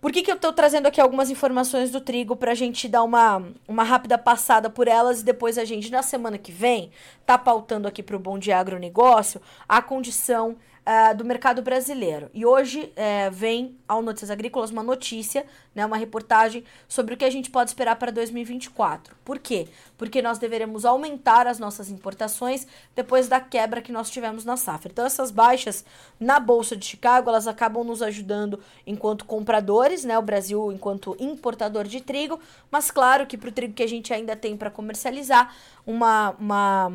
[0.00, 3.02] Por que, que eu estou trazendo aqui algumas informações do trigo para a gente dar
[3.02, 6.92] uma, uma rápida passada por elas e depois a gente, na semana que vem,
[7.26, 10.56] tá pautando aqui para o Bom Dia Agronegócio a condição
[10.88, 12.30] uh, do mercado brasileiro.
[12.32, 17.24] E hoje uh, vem ao Notícias Agrícolas uma notícia, né, uma reportagem sobre o que
[17.24, 19.14] a gente pode esperar para 2024.
[19.22, 19.68] Por quê?
[19.98, 24.90] Porque nós deveremos aumentar as nossas importações depois da quebra que nós tivemos na safra.
[24.90, 25.84] Então essas baixas
[26.18, 31.84] na bolsa de Chicago, elas acabam nos ajudando enquanto compradores, né, o Brasil enquanto importador
[31.84, 35.54] de trigo, mas claro que para o trigo que a gente ainda tem para comercializar,
[35.86, 36.90] uma uma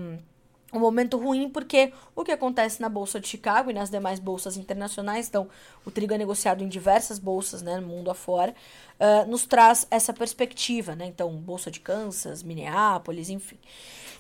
[0.73, 4.57] um momento ruim porque o que acontece na bolsa de Chicago e nas demais bolsas
[4.57, 5.47] internacionais, então
[5.85, 8.55] o trigo é negociado em diversas bolsas, né, no mundo afora,
[8.99, 13.57] uh, nos traz essa perspectiva, né, então bolsa de Kansas, Minneapolis, enfim.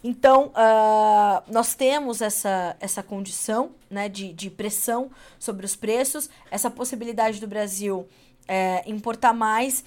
[0.03, 6.69] Então uh, nós temos essa, essa condição, né, de, de pressão sobre os preços, essa
[6.69, 8.07] possibilidade do Brasil
[8.47, 9.83] é, importar mais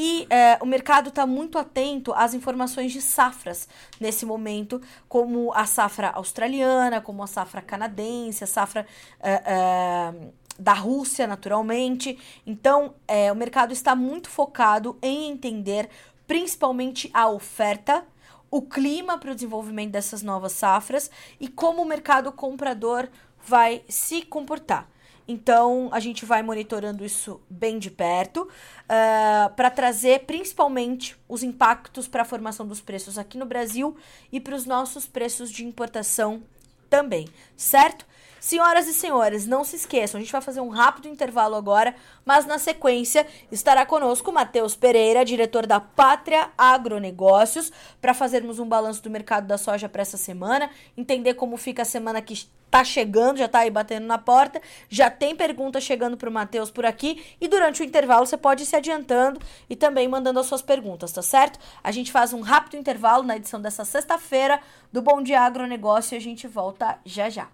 [0.00, 5.66] e é, o mercado está muito atento às informações de safras nesse momento, como a
[5.66, 8.86] safra australiana, como a safra canadense, a safra
[9.18, 10.14] é, é,
[10.56, 12.16] da Rússia, naturalmente.
[12.46, 15.88] Então, é, o mercado está muito focado em entender
[16.28, 18.06] principalmente a oferta
[18.52, 23.08] o clima para o desenvolvimento dessas novas safras e como o mercado comprador
[23.44, 24.88] vai se comportar.
[25.30, 28.48] Então, a gente vai monitorando isso bem de perto uh,
[28.88, 33.94] ah, para trazer principalmente os impactos para a formação dos preços aqui no Brasil
[34.32, 36.42] e para os nossos preços de importação
[36.88, 38.06] também, certo?
[38.40, 42.46] Senhoras e senhores, não se esqueçam, a gente vai fazer um rápido intervalo agora, mas
[42.46, 49.10] na sequência estará conosco Matheus Pereira, diretor da Pátria Agronegócios, para fazermos um balanço do
[49.10, 53.48] mercado da soja para essa semana, entender como fica a semana que tá chegando, já
[53.48, 57.82] tá aí batendo na porta, já tem pergunta chegando pro Matheus por aqui e durante
[57.82, 61.58] o intervalo você pode ir se adiantando e também mandando as suas perguntas, tá certo?
[61.82, 64.60] A gente faz um rápido intervalo na edição dessa sexta-feira
[64.92, 67.48] do Bom Dia Agronegócio e a gente volta já já.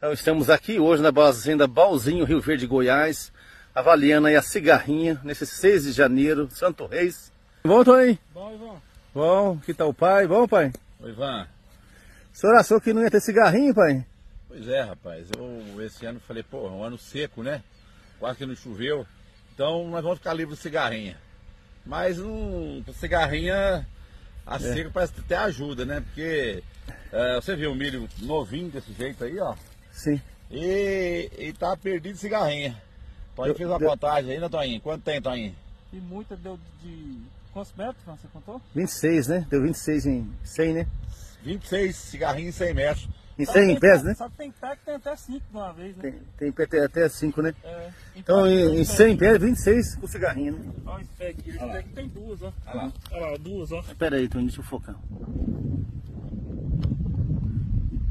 [0.00, 3.30] Então, estamos aqui hoje na fazenda Balzinho, Rio Verde, Goiás,
[3.74, 7.32] avaliando aí a cigarrinha nesse 6 de janeiro, Santo Reis.
[7.64, 8.18] Bom, Tony?
[8.32, 8.82] Bom, Ivan.
[9.14, 10.26] Bom, que tal o pai?
[10.26, 10.72] Bom, pai?
[11.00, 11.46] Oi, Ivan.
[12.32, 14.04] O senhor achou que não ia ter cigarrinho, pai?
[14.48, 15.28] Pois é, rapaz.
[15.36, 17.62] Eu esse ano falei, pô, é um ano seco, né?
[18.18, 19.06] Quase que não choveu.
[19.54, 21.16] Então nós vamos ficar livre de cigarrinha.
[21.84, 23.86] Mas um cigarrinha
[24.46, 24.58] a é.
[24.58, 26.00] seca parece que até ajuda, né?
[26.00, 26.62] Porque
[27.12, 29.54] é, você viu o milho novinho desse jeito aí, ó.
[29.92, 30.20] Sim.
[30.50, 32.80] E, e tá perdido de cigarrinha.
[33.40, 33.88] Toinho fez uma deu...
[33.88, 34.80] contagem aí, né, Toinho?
[34.80, 35.54] Quanto tem, Toinho?
[35.92, 37.18] E muita deu de.
[37.52, 38.60] Quantos metros você contou?
[38.74, 39.46] 26, né?
[39.50, 40.86] Deu 26 em 100, né?
[41.42, 43.08] 26 cigarrinhos em 100 metros.
[43.38, 44.14] Em 100 pés, né?
[44.14, 46.02] Só que tem pé que tem até 5 de uma vez, né?
[46.02, 47.54] Tem, tem pé tem até 5, né?
[47.64, 47.90] É.
[48.14, 50.72] Então, em, em 100 pés, 26 com cigarrinho, né?
[50.84, 51.48] Olha esse pé aqui.
[51.48, 52.52] Esse pé aqui tem duas, ó.
[52.66, 52.92] Olha lá.
[53.12, 53.80] Olha lá, duas, ó.
[53.80, 54.94] Espera aí, Tony, deixa eu focar.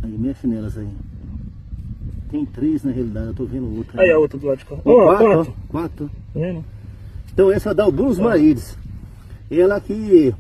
[0.04, 0.90] Aí, mexe nelas aí.
[2.30, 4.02] Tem três na realidade, eu tô vendo outra.
[4.02, 4.76] Aí, a outra do lado de cá.
[4.86, 5.56] Oh, quatro, quatro.
[5.70, 6.08] quatro.
[6.08, 6.66] Tá vendo?
[7.34, 8.78] Então essa dá o Bruce Maíris.
[9.50, 10.34] Ela que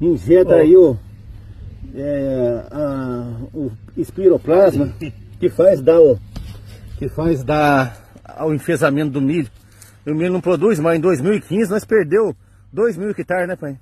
[0.00, 0.58] injeta oh.
[0.58, 0.96] aí o,
[1.94, 4.94] é, a, o espiroplasma
[5.38, 6.18] que faz dar o,
[6.98, 9.50] que faz dar ao enfesamento do milho.
[10.06, 12.34] O milho não produz, mas em 2015 nós perdeu
[12.72, 13.78] 2 mil hectares, né, pai?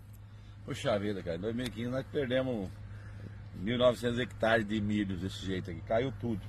[0.65, 1.37] Puxa vida, cara.
[1.37, 2.69] Em 2015 nós perdemos
[3.63, 5.81] 1.900 hectares de milho desse jeito aqui.
[5.87, 6.41] Caiu tudo.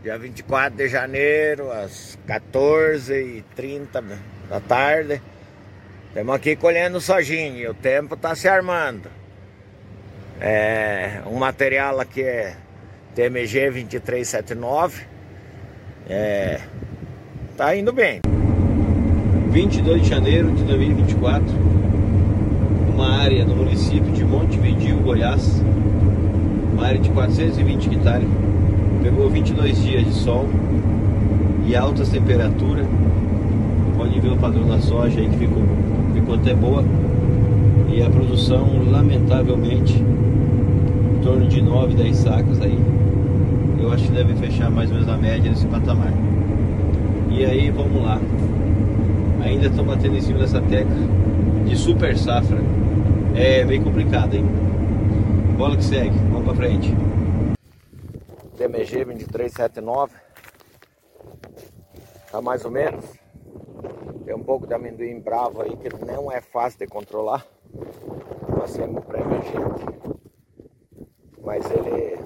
[0.00, 4.16] Dia 24 de janeiro, às 14h30
[4.48, 5.20] da tarde.
[6.06, 9.10] Estamos aqui colhendo sojinho e o tempo está se armando.
[10.40, 12.54] É, um material aqui é
[13.16, 15.02] TMG 2379.
[16.08, 16.60] É,
[17.56, 18.20] tá indo bem.
[19.50, 21.44] 22 de janeiro de 2024,
[22.94, 25.60] uma área no município de Montevideo, Goiás,
[26.72, 28.28] uma área de 420 hectares
[29.08, 30.44] Pegou 22 dias de sol
[31.66, 32.86] e altas temperaturas.
[33.96, 35.62] Pode ver o padrão da soja aí que ficou,
[36.12, 36.84] ficou até boa.
[37.90, 42.78] E a produção, lamentavelmente, em torno de 9, 10 sacos aí.
[43.80, 46.12] Eu acho que deve fechar mais ou menos a média nesse patamar.
[47.30, 48.20] E aí, vamos lá.
[49.42, 50.94] Ainda estão batendo em cima dessa tecla
[51.66, 52.58] de super safra.
[53.34, 54.44] É meio complicado, hein?
[55.56, 57.07] Bola que segue, vamos pra frente.
[58.58, 60.16] DMG 2379.
[62.28, 63.04] Tá mais ou menos.
[64.24, 67.46] Tem um pouco de amendoim bravo aí que não é fácil de controlar.
[68.48, 69.86] Nós temos pré-emergente.
[71.40, 72.18] Mas ele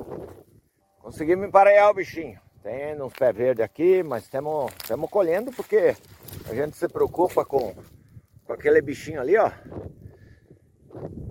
[1.00, 2.40] conseguiu me parear o bichinho.
[2.62, 4.72] Tem uns pé verde aqui, mas estamos
[5.10, 5.94] colhendo porque
[6.48, 7.74] a gente se preocupa com,
[8.46, 9.50] com aquele bichinho ali, ó.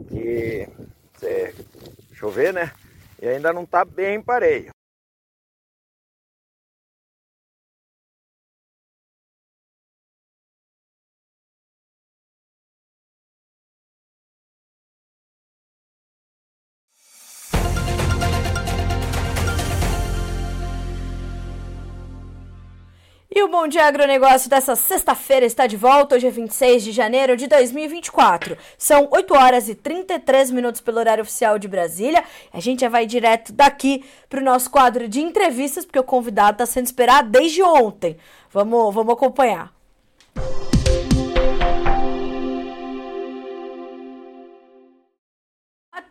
[0.08, 0.70] Que
[1.18, 1.56] se
[2.14, 2.72] chover, né?
[3.20, 4.72] E ainda não tá bem pareio.
[23.34, 27.38] E o Bom Dia Agronegócio dessa sexta-feira está de volta, hoje é 26 de janeiro
[27.38, 28.58] de 2024.
[28.78, 32.26] São 8 horas e 33 minutos pelo horário oficial de Brasília.
[32.52, 36.56] A gente já vai direto daqui para o nosso quadro de entrevistas, porque o convidado
[36.56, 38.18] está sendo esperado desde ontem.
[38.52, 39.72] Vamos, vamos acompanhar.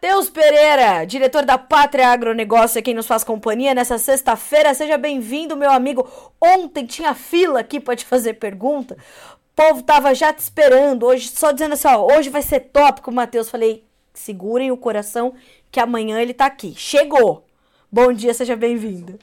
[0.03, 4.73] Matheus Pereira, diretor da Pátria Agronegócio, é quem nos faz companhia nessa sexta-feira.
[4.73, 6.09] Seja bem-vindo, meu amigo.
[6.41, 8.95] Ontem tinha fila aqui para te fazer pergunta.
[8.95, 11.05] O povo tava já te esperando.
[11.05, 13.51] Hoje, só dizendo assim, ó, hoje vai ser tópico, Matheus.
[13.51, 13.85] Falei,
[14.15, 15.35] segurem o coração
[15.71, 16.75] que amanhã ele tá aqui.
[16.75, 17.47] Chegou.
[17.93, 19.19] Bom dia, seja bem-vindo.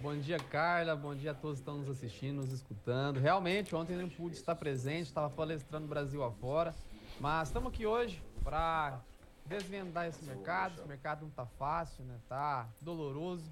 [0.00, 0.96] Bom dia, Carla.
[0.96, 3.20] Bom dia a todos que estão nos assistindo, nos escutando.
[3.20, 6.74] Realmente, ontem não pude estar presente, estava palestrando Brasil afora.
[7.20, 8.98] Mas estamos aqui hoje para
[9.44, 10.74] desvendar esse mercado.
[10.78, 12.14] Esse mercado não tá fácil, né?
[12.28, 13.44] Tá doloroso.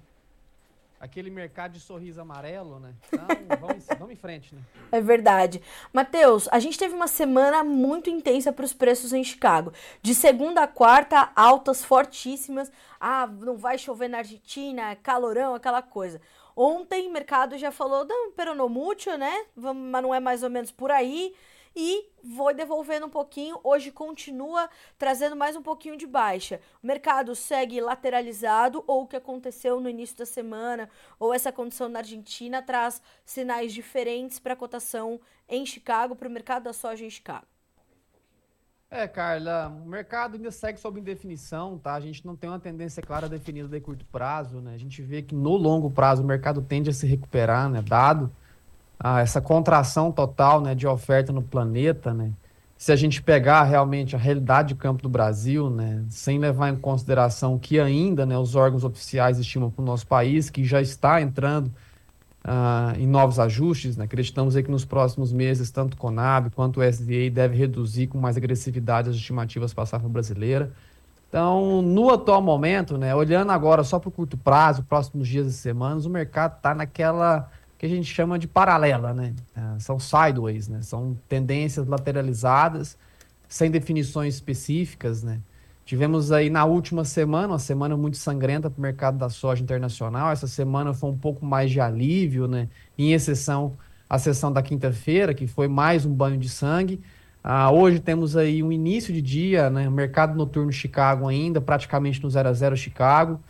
[0.99, 2.93] Aquele mercado de sorriso amarelo, né?
[3.07, 3.27] Então,
[3.59, 4.61] vamos, vamos em frente, né?
[4.89, 5.61] É verdade.
[5.91, 9.73] Matheus, a gente teve uma semana muito intensa para os preços em Chicago.
[10.01, 12.71] De segunda a quarta, altas fortíssimas.
[12.99, 16.21] Ah, não vai chover na Argentina, calorão, aquela coisa.
[16.55, 19.45] Ontem, o mercado já falou, não, peronomútil, né?
[19.55, 21.35] Mas não é mais ou menos por aí
[21.75, 23.59] e foi devolvendo um pouquinho.
[23.63, 26.59] Hoje continua trazendo mais um pouquinho de baixa.
[26.81, 31.89] O mercado segue lateralizado, ou o que aconteceu no início da semana, ou essa condição
[31.89, 37.05] na Argentina, traz sinais diferentes para a cotação em Chicago, para o mercado da soja
[37.05, 37.47] em Chicago.
[38.89, 41.95] É, Carla, o mercado ainda segue sob indefinição, tá?
[41.95, 44.75] A gente não tem uma tendência clara definida de curto prazo, né?
[44.75, 47.81] A gente vê que no longo prazo o mercado tende a se recuperar, né?
[47.81, 48.31] Dado
[49.03, 52.31] ah, essa contração total, né, de oferta no planeta, né?
[52.77, 56.75] Se a gente pegar realmente a realidade do campo do Brasil, né, sem levar em
[56.77, 61.21] consideração que ainda, né, os órgãos oficiais estimam para o nosso país que já está
[61.21, 61.67] entrando
[62.45, 63.97] uh, em novos ajustes.
[63.97, 64.05] Né?
[64.05, 68.17] Acreditamos aí que nos próximos meses, tanto o Conab quanto o SDA deve reduzir com
[68.17, 70.71] mais agressividade as estimativas para a safra brasileira.
[71.29, 75.53] Então, no atual momento, né, olhando agora só para o curto prazo, próximos dias e
[75.53, 77.49] semanas, o mercado está naquela
[77.83, 79.33] que a gente chama de paralela, né?
[79.57, 80.81] Uh, são sideways, né?
[80.81, 82.97] São tendências lateralizadas,
[83.45, 85.41] sem definições específicas, né?
[85.83, 90.31] Tivemos aí na última semana, uma semana muito sangrenta para o mercado da soja internacional.
[90.31, 92.69] Essa semana foi um pouco mais de alívio, né?
[92.97, 93.75] Em exceção
[94.09, 97.01] à sessão da quinta-feira, que foi mais um banho de sangue.
[97.43, 99.89] Ah, hoje temos aí um início de dia, né?
[99.89, 103.41] Mercado noturno Chicago ainda, praticamente no 0 a 0 Chicago.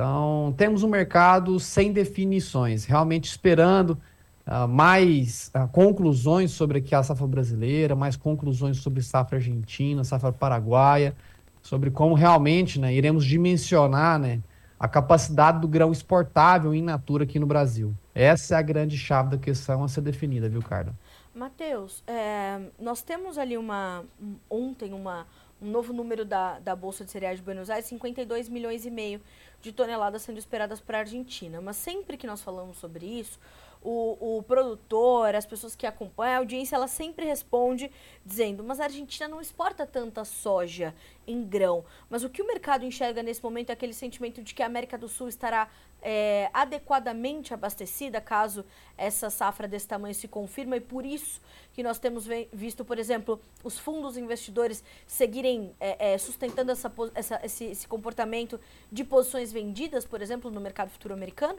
[0.00, 3.98] Então, temos um mercado sem definições, realmente esperando
[4.46, 10.32] uh, mais uh, conclusões sobre aqui a safra brasileira, mais conclusões sobre safra argentina, safra
[10.32, 11.14] paraguaia
[11.60, 14.40] sobre como realmente né, iremos dimensionar né,
[14.78, 17.92] a capacidade do grão exportável in natura aqui no Brasil.
[18.14, 20.94] Essa é a grande chave da questão a ser definida, viu, Carla?
[21.34, 24.02] Matheus, é, nós temos ali uma
[24.48, 25.26] ontem uma,
[25.60, 29.20] um novo número da, da Bolsa de Cereais de Buenos Aires, 52 milhões e meio
[29.60, 31.60] de toneladas sendo esperadas para a Argentina.
[31.60, 33.38] Mas sempre que nós falamos sobre isso,
[33.82, 37.90] o, o produtor, as pessoas que acompanham, a audiência, ela sempre responde
[38.24, 40.94] dizendo: mas a Argentina não exporta tanta soja
[41.26, 41.84] em grão.
[42.08, 44.98] Mas o que o mercado enxerga nesse momento é aquele sentimento de que a América
[44.98, 45.68] do Sul estará
[46.02, 48.64] é, adequadamente abastecida caso
[48.96, 51.40] essa safra desse tamanho se confirma e por isso
[51.72, 57.40] que nós temos visto, por exemplo, os fundos investidores seguirem é, é, sustentando essa, essa,
[57.44, 58.60] esse, esse comportamento
[58.90, 61.58] de posições vendidas, por exemplo, no mercado futuro americano?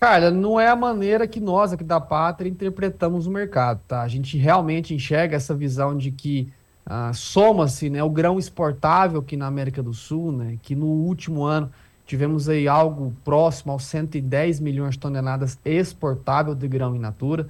[0.00, 4.00] Cara, não é a maneira que nós aqui da Pátria interpretamos o mercado, tá?
[4.00, 6.50] A gente realmente enxerga essa visão de que
[6.86, 10.56] ah, soma-se né, o grão exportável aqui na América do Sul, né?
[10.62, 11.70] Que no último ano
[12.06, 17.46] tivemos aí algo próximo aos 110 milhões de toneladas exportável de grão in natura.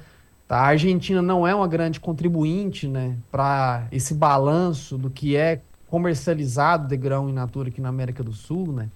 [0.49, 0.57] Tá?
[0.57, 6.89] A Argentina não é uma grande contribuinte né, para esse balanço do que é comercializado
[6.89, 8.89] de grão in natura aqui na América do Sul, né?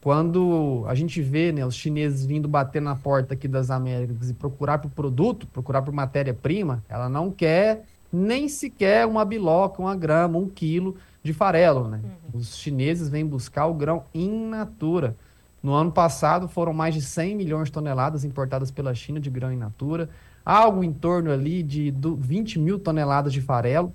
[0.00, 4.34] Quando a gente vê né, os chineses vindo bater na porta aqui das Américas e
[4.34, 10.38] procurar por produto, procurar por matéria-prima, ela não quer nem sequer uma biloca, uma grama,
[10.38, 11.88] um quilo de farelo.
[11.88, 12.00] Né?
[12.02, 12.40] Uhum.
[12.40, 15.16] Os chineses vêm buscar o grão in natura.
[15.62, 19.52] No ano passado foram mais de 100 milhões de toneladas importadas pela China de grão
[19.52, 20.08] in natura,
[20.44, 23.92] algo em torno ali de 20 mil toneladas de farelo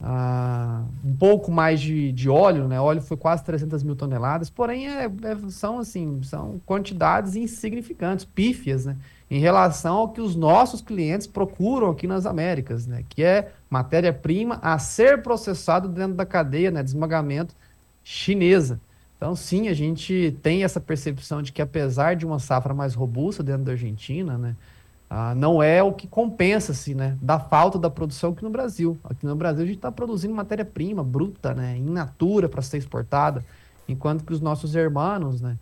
[0.00, 2.80] ah, um pouco mais de, de óleo, né?
[2.80, 8.86] Óleo foi quase 300 mil toneladas, porém é, é, são assim, são quantidades insignificantes, pífias,
[8.86, 8.96] né?
[9.30, 13.04] Em relação ao que os nossos clientes procuram aqui nas Américas, né?
[13.08, 17.54] Que é matéria-prima a ser processado dentro da cadeia né, de esmagamento
[18.04, 18.80] chinesa.
[19.16, 23.42] Então, sim, a gente tem essa percepção de que apesar de uma safra mais robusta
[23.42, 24.54] dentro da Argentina, né?
[25.10, 28.98] Ah, não é o que compensa-se né, da falta da produção aqui no Brasil.
[29.02, 33.44] Aqui no Brasil a gente está produzindo matéria-prima bruta, né, in natura para ser exportada,
[33.88, 35.56] enquanto que os nossos irmãos, né,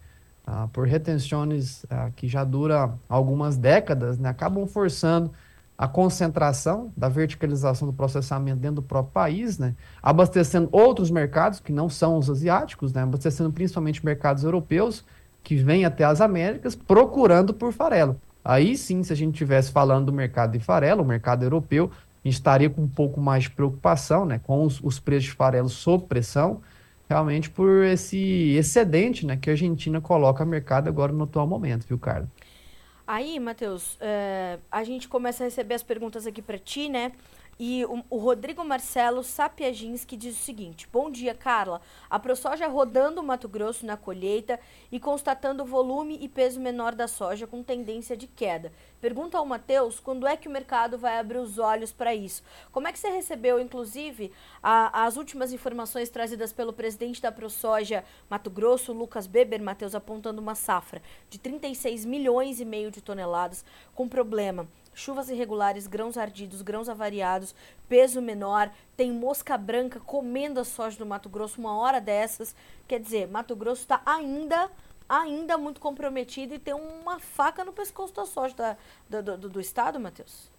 [0.45, 5.31] ah, por retenções ah, que já duram algumas décadas, né, acabam forçando
[5.79, 11.71] a concentração da verticalização do processamento dentro do próprio país, né, abastecendo outros mercados que
[11.71, 15.05] não são os asiáticos, né, abastecendo principalmente mercados europeus
[15.45, 18.21] que vêm até as Américas procurando por farelo.
[18.49, 22.29] Aí sim, se a gente estivesse falando do mercado de farelo, o mercado europeu, a
[22.29, 25.69] gente estaria com um pouco mais de preocupação, né, com os, os preços de farelo
[25.69, 26.63] sob pressão,
[27.09, 31.89] realmente por esse excedente, né, que a Argentina coloca no mercado agora no atual momento,
[31.89, 32.29] viu, Carlos?
[33.05, 37.11] Aí, Matheus, é, a gente começa a receber as perguntas aqui para ti, né?
[37.59, 41.81] E o, o, Rodrigo Marcelo Sapiaginski diz o seguinte: Bom dia, Carla.
[42.11, 44.61] A ProSoja rodando o Mato Grosso na colheita
[44.93, 48.71] e constatando volume e peso menor da soja com tendência de queda.
[49.01, 52.43] Pergunta ao Matheus quando é que o mercado vai abrir os olhos para isso.
[52.71, 54.31] Como é que você recebeu, inclusive,
[54.63, 60.43] a, as últimas informações trazidas pelo presidente da ProSoja Mato Grosso, Lucas Beber, Matheus, apontando
[60.43, 61.01] uma safra
[61.31, 67.55] de 36 milhões e meio de toneladas com problema chuvas irregulares, grãos ardidos, grãos avariados,
[67.89, 72.57] peso menor, tem mosca branca comendo a soja do Mato Grosso uma hora dessas.
[72.89, 74.69] Quer dizer, Mato Grosso está ainda
[75.09, 78.77] ainda muito comprometido e tem uma faca no pescoço da soja
[79.09, 80.51] da, do, do, do estado, Matheus?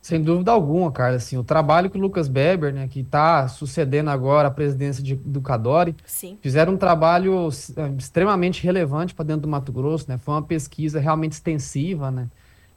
[0.00, 1.16] Sem dúvida alguma, Carla.
[1.16, 5.16] Assim, o trabalho que o Lucas Beber, né, que está sucedendo agora a presidência de,
[5.16, 6.38] do Cadore, Sim.
[6.40, 10.06] fizeram um trabalho é, extremamente relevante para dentro do Mato Grosso.
[10.08, 10.16] Né?
[10.16, 12.10] Foi uma pesquisa realmente extensiva.
[12.10, 12.28] Né?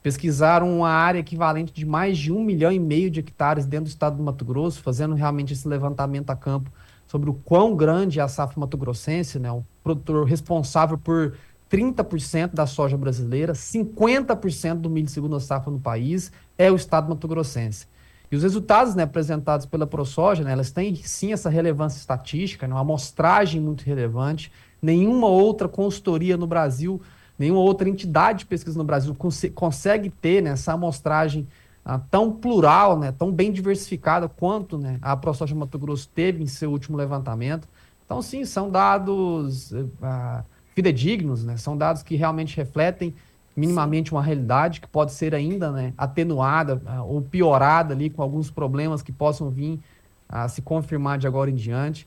[0.08, 3.88] Pesquisaram uma área equivalente de mais de um milhão e meio de hectares dentro do
[3.88, 6.72] estado do Mato Grosso, fazendo realmente esse levantamento a campo
[7.06, 9.52] sobre o quão grande é a safra mato-grossense, né?
[9.52, 11.34] o produtor responsável por
[11.70, 17.86] 30% da soja brasileira, 50% do milho segunda safra no país é o estado mato-grossense.
[18.32, 22.72] E os resultados né, apresentados pela ProSoja, né, elas têm sim essa relevância estatística, né,
[22.72, 24.50] uma amostragem muito relevante.
[24.80, 26.98] Nenhuma outra consultoria no Brasil,
[27.38, 31.46] nenhuma outra entidade de pesquisa no Brasil cons consegue ter né, essa amostragem
[31.84, 36.46] ah, tão plural, né, tão bem diversificada quanto né, a ProSoja Mato Grosso teve em
[36.46, 37.68] seu último levantamento.
[38.04, 39.72] Então, sim, são dados.
[40.02, 40.42] Ah,
[40.78, 41.56] fidedignos, né?
[41.56, 43.12] São dados que realmente refletem
[43.56, 48.48] minimamente uma realidade que pode ser ainda né, atenuada uh, ou piorada ali com alguns
[48.48, 49.80] problemas que possam vir
[50.28, 52.06] a se confirmar de agora em diante.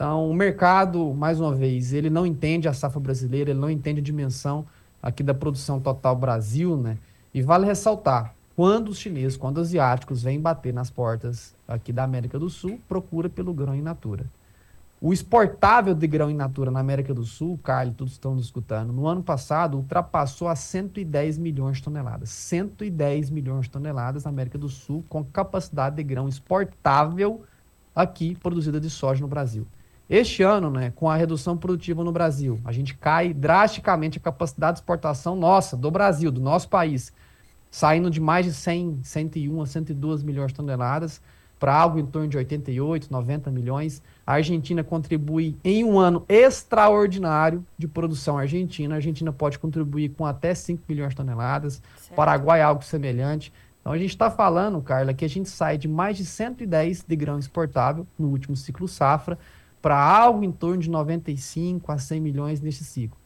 [0.00, 4.00] Então, o mercado, mais uma vez, ele não entende a safra brasileira, ele não entende
[4.00, 4.64] a dimensão
[5.02, 6.96] aqui da produção total Brasil, né?
[7.34, 12.02] E vale ressaltar, quando os chineses, quando os asiáticos vêm bater nas portas aqui da
[12.02, 14.24] América do Sul, procura pelo grão in natura.
[15.02, 18.94] O exportável de grão in natura na América do Sul, Carlos, todos estão nos escutando,
[18.94, 22.30] no ano passado ultrapassou a 110 milhões de toneladas.
[22.30, 27.42] 110 milhões de toneladas na América do Sul, com capacidade de grão exportável
[27.94, 29.66] aqui produzida de soja no Brasil.
[30.10, 34.72] Este ano, né, com a redução produtiva no Brasil, a gente cai drasticamente a capacidade
[34.72, 37.12] de exportação nossa, do Brasil, do nosso país,
[37.70, 41.22] saindo de mais de 100, 101 a 102 milhões de toneladas
[41.60, 44.02] para algo em torno de 88, 90 milhões.
[44.26, 48.94] A Argentina contribui em um ano extraordinário de produção argentina.
[48.94, 51.80] A Argentina pode contribuir com até 5 milhões de toneladas.
[51.96, 52.16] Certo.
[52.16, 53.52] Paraguai algo semelhante.
[53.80, 57.14] Então a gente está falando, Carla, que a gente sai de mais de 110 de
[57.14, 59.38] grão exportável no último ciclo safra
[59.80, 63.18] para algo em torno de 95 a 100 milhões neste ciclo.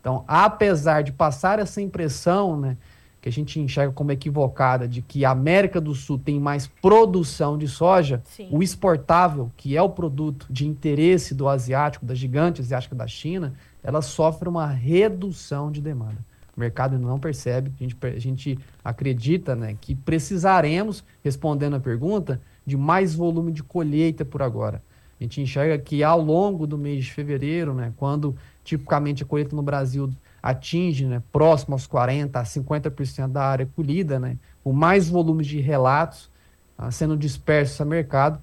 [0.00, 2.76] Então, apesar de passar essa impressão, né,
[3.20, 7.56] que a gente enxerga como equivocada de que a América do Sul tem mais produção
[7.56, 8.48] de soja, Sim.
[8.50, 13.54] o exportável, que é o produto de interesse do asiático, da gigante asiática da China,
[13.80, 16.18] ela sofre uma redução de demanda.
[16.56, 22.40] O mercado não percebe, a gente, a gente acredita né, que precisaremos, respondendo a pergunta,
[22.66, 24.82] de mais volume de colheita por agora.
[25.22, 29.54] A gente enxerga que ao longo do mês de fevereiro, né, quando tipicamente a colheita
[29.54, 30.10] no Brasil
[30.42, 35.60] atinge né, próximo aos 40% a 50% da área colhida, né, com mais volume de
[35.60, 36.28] relatos
[36.76, 38.40] ah, sendo dispersos a mercado,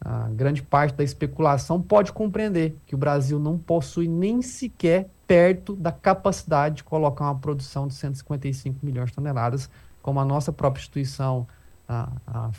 [0.00, 5.74] a grande parte da especulação pode compreender que o Brasil não possui nem sequer perto
[5.74, 9.68] da capacidade de colocar uma produção de 155 milhões de toneladas,
[10.00, 11.46] como a nossa própria instituição
[11.90, 12.50] a, a,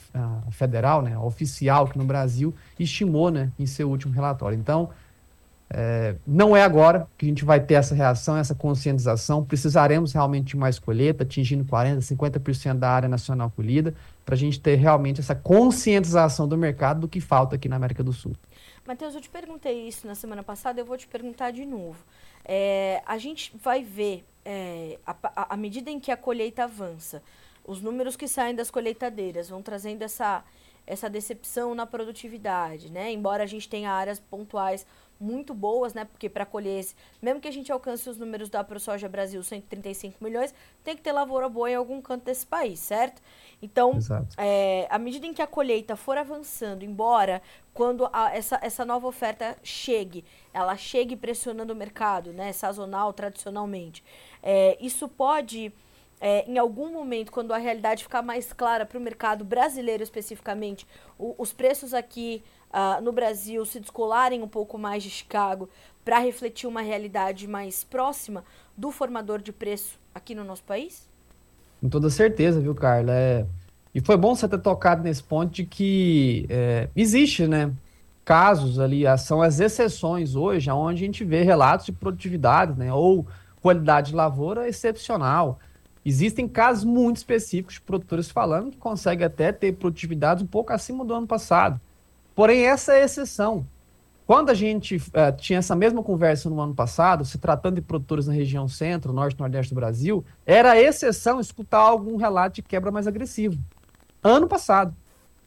[0.47, 4.57] a federal, né, a oficial aqui no Brasil, estimou né, em seu último relatório.
[4.57, 4.89] Então,
[5.73, 9.45] é, não é agora que a gente vai ter essa reação, essa conscientização.
[9.45, 14.59] Precisaremos realmente de mais colheita, atingindo 40%, 50% da área nacional colhida, para a gente
[14.59, 18.33] ter realmente essa conscientização do mercado do que falta aqui na América do Sul.
[18.85, 22.03] Matheus, eu te perguntei isso na semana passada, eu vou te perguntar de novo.
[22.43, 27.21] É, a gente vai ver, é, à medida em que a colheita avança,
[27.65, 30.43] os números que saem das colheitadeiras vão trazendo essa,
[30.85, 33.11] essa decepção na produtividade, né?
[33.11, 34.85] Embora a gente tenha áreas pontuais
[35.21, 36.03] muito boas, né?
[36.03, 40.21] Porque para colher esse, mesmo que a gente alcance os números da ProSoja Brasil, 135
[40.21, 40.53] milhões,
[40.83, 43.21] tem que ter lavoura boa em algum canto desse país, certo?
[43.61, 43.99] Então,
[44.37, 47.41] é, à medida em que a colheita for avançando, embora
[47.73, 52.51] quando a, essa, essa nova oferta chegue, ela chegue pressionando o mercado, né?
[52.51, 54.03] Sazonal, tradicionalmente,
[54.41, 55.71] é, isso pode
[56.21, 60.85] é, em algum momento, quando a realidade ficar mais clara para o mercado brasileiro especificamente,
[61.17, 65.67] o, os preços aqui uh, no Brasil se descolarem um pouco mais de Chicago
[66.05, 68.43] para refletir uma realidade mais próxima
[68.77, 71.09] do formador de preço aqui no nosso país?
[71.81, 73.13] Com toda certeza, viu, Carla?
[73.13, 73.45] É...
[73.93, 77.73] E foi bom você ter tocado nesse ponto de que é, existe, né?
[78.23, 82.93] Casos ali, são as exceções hoje, onde a gente vê relatos de produtividade, né?
[82.93, 83.25] Ou
[83.59, 85.59] qualidade de lavoura excepcional.
[86.03, 91.05] Existem casos muito específicos de produtores falando que conseguem até ter produtividades um pouco acima
[91.05, 91.79] do ano passado.
[92.33, 93.65] Porém, essa é a exceção.
[94.25, 98.27] Quando a gente uh, tinha essa mesma conversa no ano passado, se tratando de produtores
[98.27, 102.91] na região centro, norte e nordeste do Brasil, era exceção escutar algum relato de quebra
[102.91, 103.57] mais agressivo.
[104.23, 104.95] Ano passado.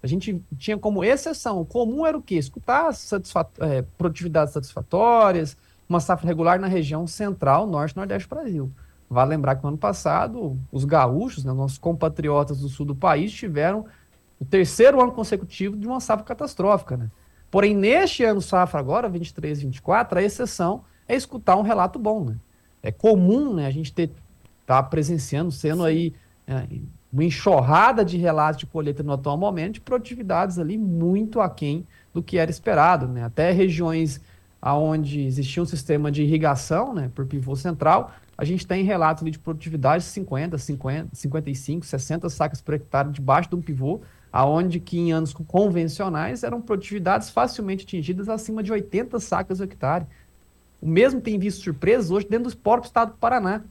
[0.03, 1.63] A gente tinha como exceção.
[1.63, 2.35] O comum era o quê?
[2.35, 5.57] Escutar satisfat é, produtividades satisfatórias,
[5.89, 8.71] uma safra regular na região central, norte e nordeste do Brasil.
[9.15, 13.33] Vale lembrar que no ano passado, os gaúchos, né, nossos compatriotas do sul do país,
[13.33, 13.87] tiveram
[14.41, 16.97] o terceiro ano consecutivo de uma safra catastrófica.
[16.97, 17.09] Né?
[17.49, 22.25] Porém, neste ano safra agora, 23 e 24, a exceção é escutar um relato bom.
[22.25, 22.37] Né?
[22.83, 24.11] É comum né, a gente ter
[24.67, 26.13] tá presenciando, sendo aí
[26.45, 26.67] é,
[27.13, 32.21] uma enxurrada de relatos de colheita no atual momento, de produtividades ali muito aquém do
[32.21, 33.07] que era esperado.
[33.07, 33.23] Né?
[33.23, 34.21] Até regiões
[34.61, 39.39] onde existia um sistema de irrigação né, por pivô central, a gente tem relatos de
[39.39, 44.01] produtividade de 50, 50, 55, 60 sacas por hectare debaixo de um pivô,
[44.33, 50.07] aonde que em anos convencionais eram produtividades facilmente atingidas acima de 80 sacas por hectare.
[50.83, 53.63] O mesmo tem visto surpresas hoje dentro do próprio estado do Paraná.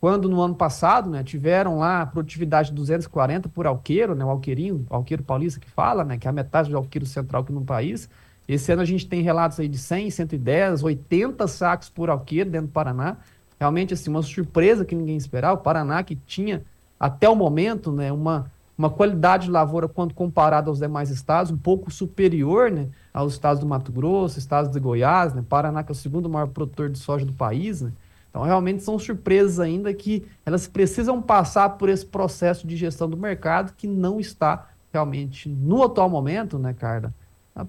[0.00, 4.30] Quando no ano passado né, tiveram lá a produtividade de 240 por alqueiro, né, o
[4.30, 7.52] alqueirinho, o alqueiro paulista que fala, né, que é a metade do alqueiro central aqui
[7.52, 8.08] no país.
[8.46, 12.68] Esse ano a gente tem relatos aí de 100, 110, 80 sacos por alqueiro dentro
[12.68, 13.16] do Paraná
[13.64, 15.54] realmente assim, uma surpresa que ninguém esperava.
[15.54, 16.62] O Paraná, que tinha
[17.00, 21.56] até o momento né, uma, uma qualidade de lavoura, quando comparado aos demais estados, um
[21.56, 25.94] pouco superior né, aos estados do Mato Grosso, estados de Goiás, né, Paraná, que é
[25.94, 27.80] o segundo maior produtor de soja do país.
[27.80, 27.90] Né.
[28.28, 33.16] Então, realmente são surpresas ainda que elas precisam passar por esse processo de gestão do
[33.16, 37.14] mercado que não está realmente, no atual momento, né, Carla,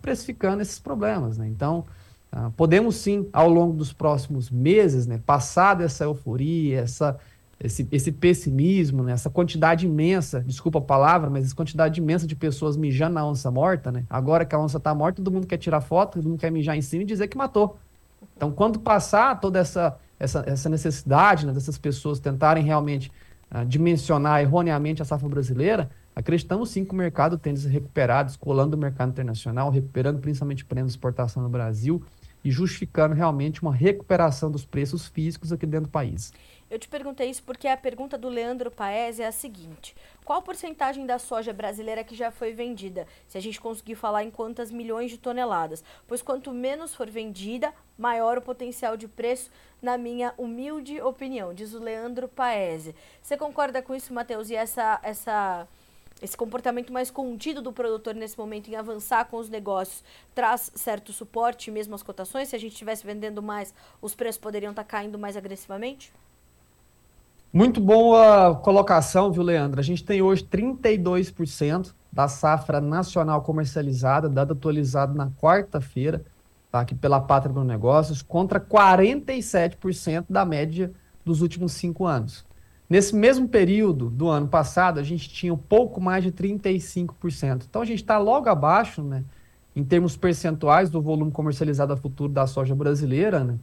[0.02, 1.38] precificando esses problemas.
[1.38, 1.48] Né.
[1.48, 1.86] Então,
[2.56, 7.18] podemos sim, ao longo dos próximos meses, né, passar dessa euforia, essa,
[7.60, 12.36] esse, esse pessimismo, né, essa quantidade imensa, desculpa a palavra, mas essa quantidade imensa de
[12.36, 14.04] pessoas mijando na onça morta, né?
[14.10, 16.76] Agora que a onça está morta, todo mundo quer tirar foto, todo mundo quer mijar
[16.76, 17.78] em cima e dizer que matou.
[18.36, 23.12] Então, quando passar toda essa, essa, essa necessidade né, dessas pessoas tentarem realmente
[23.54, 28.76] uh, dimensionar erroneamente a safra brasileira, acreditamos sim que o mercado a se recuperar, descolando
[28.76, 32.02] o mercado internacional, recuperando principalmente prêmios de exportação no Brasil,
[32.46, 36.32] e justificando realmente uma recuperação dos preços físicos aqui dentro do país.
[36.70, 41.06] Eu te perguntei isso porque a pergunta do Leandro Paes é a seguinte: qual porcentagem
[41.06, 43.08] da soja brasileira que já foi vendida?
[43.28, 45.84] Se a gente conseguir falar em quantas milhões de toneladas?
[46.08, 51.74] Pois quanto menos for vendida, maior o potencial de preço, na minha humilde opinião, diz
[51.74, 52.96] o Leandro Paese.
[53.22, 54.50] Você concorda com isso, Matheus?
[54.50, 55.68] E essa essa
[56.22, 60.04] esse comportamento mais contido do produtor nesse momento em avançar com os negócios
[60.34, 62.50] traz certo suporte, mesmo as cotações?
[62.50, 66.14] Se a gente estivesse vendendo mais, os preços poderiam estar tá caindo mais agressivamente?
[67.52, 69.80] Muito boa colocação, viu, Leandro?
[69.80, 76.26] A gente tem hoje 32% da safra nacional comercializada, dado atualizado na quarta-feira,
[76.72, 76.82] tá?
[76.82, 80.92] aqui pela Pátria Negócios, contra 47% da média
[81.24, 82.46] dos últimos cinco anos.
[82.90, 87.66] Nesse mesmo período do ano passado, a gente tinha um pouco mais de 35%.
[87.68, 89.24] Então a gente está logo abaixo, né,
[89.76, 93.58] em termos percentuais, do volume comercializado a futuro da soja brasileira, né?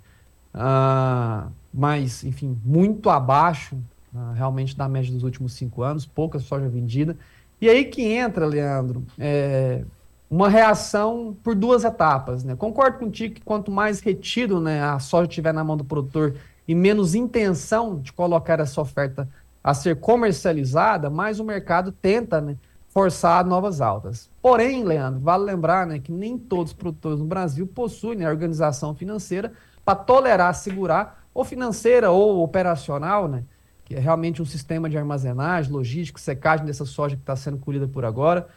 [0.52, 3.78] Ah, mas, enfim, muito abaixo
[4.14, 7.16] ah, realmente da média dos últimos cinco anos, pouca soja vendida.
[7.60, 9.84] E aí que entra, Leandro, é,
[10.28, 12.44] uma reação por duas etapas.
[12.44, 12.56] Né?
[12.56, 16.34] Concordo contigo que quanto mais retido né, a soja estiver na mão do produtor
[16.66, 19.28] e menos intenção de colocar essa oferta
[19.62, 22.56] a ser comercializada, mais o mercado tenta né,
[22.88, 24.28] forçar novas altas.
[24.40, 28.94] Porém, Leandro, vale lembrar né, que nem todos os produtores no Brasil possuem né, organização
[28.94, 29.52] financeira
[29.84, 33.44] para tolerar, segurar, ou financeira ou operacional, né,
[33.84, 37.88] que é realmente um sistema de armazenagem, logística, secagem dessa soja que está sendo colhida
[37.88, 38.48] por agora.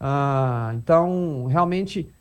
[0.00, 2.12] Ah, então, realmente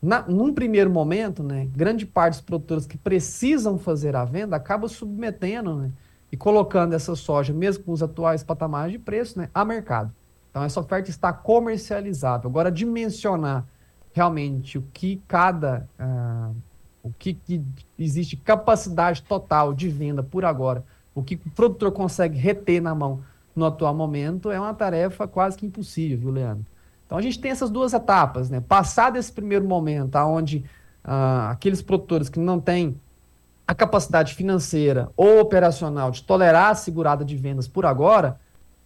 [0.00, 4.88] na, num primeiro momento, né, grande parte dos produtores que precisam fazer a venda acaba
[4.88, 5.90] submetendo né,
[6.30, 10.12] e colocando essa soja, mesmo com os atuais patamares de preço, né, a mercado.
[10.50, 12.48] Então, essa oferta está comercializável.
[12.48, 13.66] Agora, dimensionar
[14.12, 15.86] realmente o que cada.
[16.00, 16.54] Uh,
[17.06, 17.62] o que, que
[17.96, 20.84] existe capacidade total de venda por agora,
[21.14, 23.22] o que o produtor consegue reter na mão
[23.54, 26.66] no atual momento, é uma tarefa quase que impossível, viu, Leandro?
[27.06, 28.60] Então a gente tem essas duas etapas, né?
[28.60, 30.64] Passado esse primeiro momento, onde
[31.04, 33.00] ah, aqueles produtores que não têm
[33.66, 38.38] a capacidade financeira ou operacional de tolerar a segurada de vendas por agora,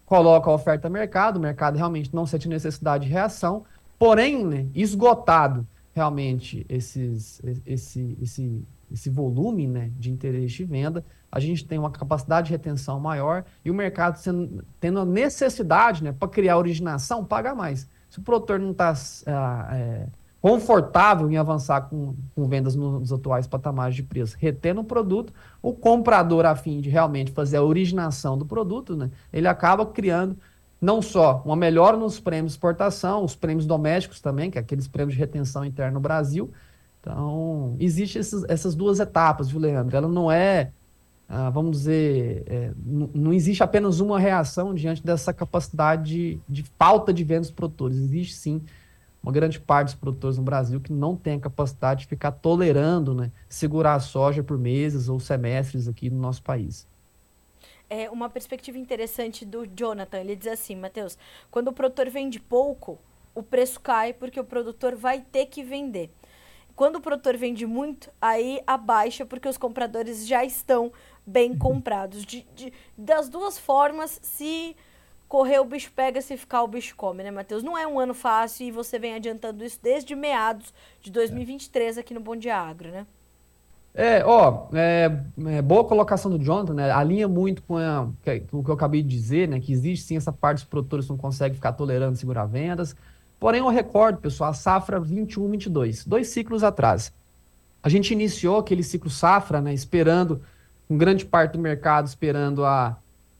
[0.07, 3.64] coloca a oferta a mercado, o mercado realmente não sente necessidade de reação,
[3.99, 11.39] porém, né, esgotado realmente esses, esse, esse, esse volume né, de interesse de venda, a
[11.39, 16.12] gente tem uma capacidade de retenção maior e o mercado sendo, tendo a necessidade né,
[16.12, 17.89] para criar originação, paga mais.
[18.11, 18.93] Se o produtor não está
[19.27, 20.07] ah, é,
[20.41, 25.33] confortável em avançar com, com, vendas nos atuais patamares de preço, retendo o produto,
[25.63, 30.37] o comprador, a fim de realmente fazer a originação do produto, né, ele acaba criando
[30.81, 34.89] não só uma melhora nos prêmios de exportação, os prêmios domésticos também, que é aqueles
[34.89, 36.51] prêmios de retenção interna no Brasil.
[37.01, 39.97] Então, existem essas duas etapas, viu, Leandro?
[39.97, 40.73] Ela não é
[41.33, 42.72] ah, vamos dizer, é,
[43.14, 47.97] não existe apenas uma reação diante dessa capacidade de, de falta de vendas produtores.
[47.99, 48.61] Existe sim
[49.22, 53.14] uma grande parte dos produtores no Brasil que não tem a capacidade de ficar tolerando,
[53.14, 56.85] né, segurar a soja por meses ou semestres aqui no nosso país.
[57.89, 60.18] É uma perspectiva interessante do Jonathan.
[60.18, 61.16] Ele diz assim, Matheus,
[61.49, 62.99] quando o produtor vende pouco,
[63.37, 66.11] o preço cai porque o produtor vai ter que vender.
[66.74, 70.91] Quando o produtor vende muito, aí abaixa porque os compradores já estão
[71.31, 72.24] bem comprados.
[72.24, 74.76] De, de, das duas formas, se
[75.28, 77.62] correr o bicho pega, se ficar o bicho come, né, Matheus?
[77.62, 82.12] Não é um ano fácil e você vem adiantando isso desde meados de 2023 aqui
[82.12, 83.07] no Bom Dia Agro, né?
[83.93, 85.11] É, ó, é,
[85.49, 86.91] é, boa colocação do Jonathan, né?
[86.91, 88.09] Alinha muito com, a,
[88.53, 89.59] o que eu acabei de dizer, né?
[89.59, 92.95] Que existe sim essa parte dos produtores que não conseguem ficar tolerando segurar vendas.
[93.39, 97.12] Porém, eu recordo, pessoal, a safra 21-22, dois ciclos atrás.
[97.83, 99.72] A gente iniciou aquele ciclo safra, né?
[99.72, 100.41] Esperando,
[100.91, 102.97] com grande parte do mercado, esperando a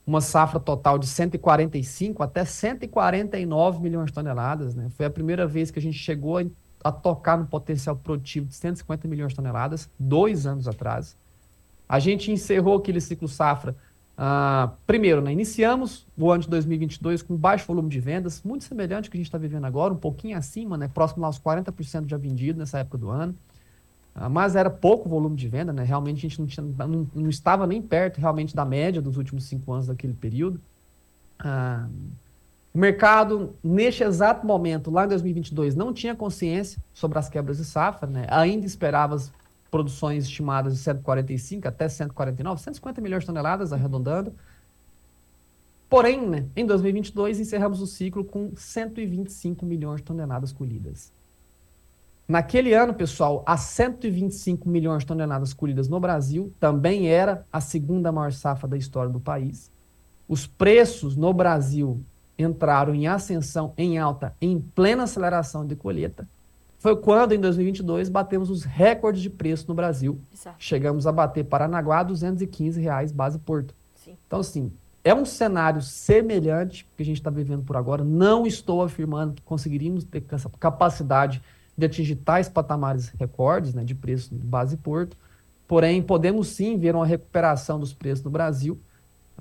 [0.07, 4.73] uma safra total de 145 até 149 milhões de toneladas.
[4.73, 4.87] Né?
[4.91, 6.45] Foi a primeira vez que a gente chegou a,
[6.81, 11.17] a, tocar no potencial produtivo de 150 milhões de toneladas, dois anos atrás.
[11.89, 13.75] A gente encerrou aquele ciclo safra.
[14.17, 19.07] Uh, primeiro, né, iniciamos o ano de 2022 com baixo volume de vendas, muito semelhante
[19.07, 22.15] ao que a gente está vivendo agora, um pouquinho acima, né, próximo aos 40% já
[22.15, 23.35] vendido nessa época do ano.
[24.13, 25.83] Ah, mas era pouco volume de venda, né?
[25.83, 29.45] Realmente a gente não, tinha, não, não, estava nem perto realmente da média dos últimos
[29.45, 30.59] cinco anos daquele período.
[31.39, 31.87] Ah,
[32.73, 37.65] o mercado, neste exato momento, lá em 2022, não tinha consciência sobre as quebras de
[37.65, 38.25] safra, né?
[38.29, 39.31] Ainda esperava as
[39.69, 44.33] produções estimadas de 145 até 149, 150 milhões de toneladas, arredondando.
[45.89, 51.11] Porém, né, em 2022, encerramos o ciclo com 125 milhões de toneladas colhidas.
[52.31, 58.09] Naquele ano, pessoal, as 125 milhões de toneladas colhidas no Brasil também era a segunda
[58.09, 59.69] maior safra da história do país.
[60.29, 62.01] Os preços no Brasil
[62.39, 66.25] entraram em ascensão, em alta, em plena aceleração de colheita.
[66.79, 70.17] Foi quando, em 2022, batemos os recordes de preço no Brasil.
[70.33, 70.55] Exato.
[70.57, 73.75] Chegamos a bater Paranaguá 215 reais base Porto.
[73.93, 74.15] Sim.
[74.25, 74.71] Então, assim,
[75.03, 78.05] é um cenário semelhante que a gente está vivendo por agora.
[78.05, 81.41] Não estou afirmando que conseguiríamos ter essa capacidade
[81.77, 85.17] de atingir tais patamares recordes né, de preço de base porto,
[85.67, 88.79] porém podemos sim ver uma recuperação dos preços no Brasil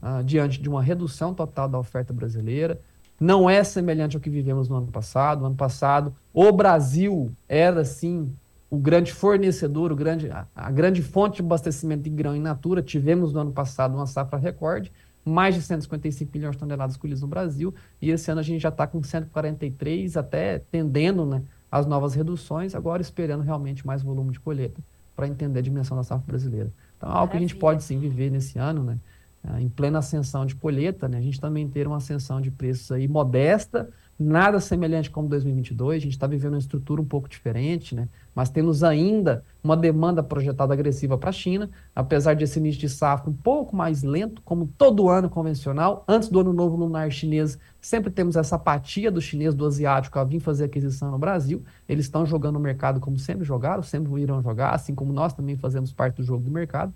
[0.02, 2.80] uh, diante de uma redução total da oferta brasileira.
[3.18, 5.40] Não é semelhante ao que vivemos no ano passado.
[5.40, 8.32] No ano passado, o Brasil era sim
[8.70, 12.80] o grande fornecedor, o grande, a, a grande fonte de abastecimento de grão in natura.
[12.80, 14.92] Tivemos no ano passado uma safra recorde,
[15.24, 18.68] mais de 155 milhões de toneladas colhidas no Brasil, e esse ano a gente já
[18.68, 24.40] está com 143, até tendendo né, as novas reduções, agora esperando realmente mais volume de
[24.40, 24.80] colheita
[25.14, 26.72] para entender a dimensão da safra brasileira.
[26.96, 28.98] Então, é algo que a gente pode sim viver nesse ano, né?
[29.42, 31.18] Ah, em plena ascensão de colheita, né?
[31.18, 33.90] A gente também ter uma ascensão de preços aí modesta,
[34.20, 35.96] nada semelhante como 2022.
[35.96, 38.06] A gente está vivendo uma estrutura um pouco diferente, né?
[38.34, 43.30] mas temos ainda uma demanda projetada agressiva para a China, apesar desse início de safra
[43.30, 46.04] um pouco mais lento, como todo ano convencional.
[46.06, 50.24] Antes do ano novo lunar chinês, sempre temos essa apatia do chinês, do asiático, a
[50.24, 51.64] vir fazer aquisição no Brasil.
[51.88, 55.56] Eles estão jogando o mercado como sempre jogaram, sempre irão jogar, assim como nós também
[55.56, 56.92] fazemos parte do jogo do mercado.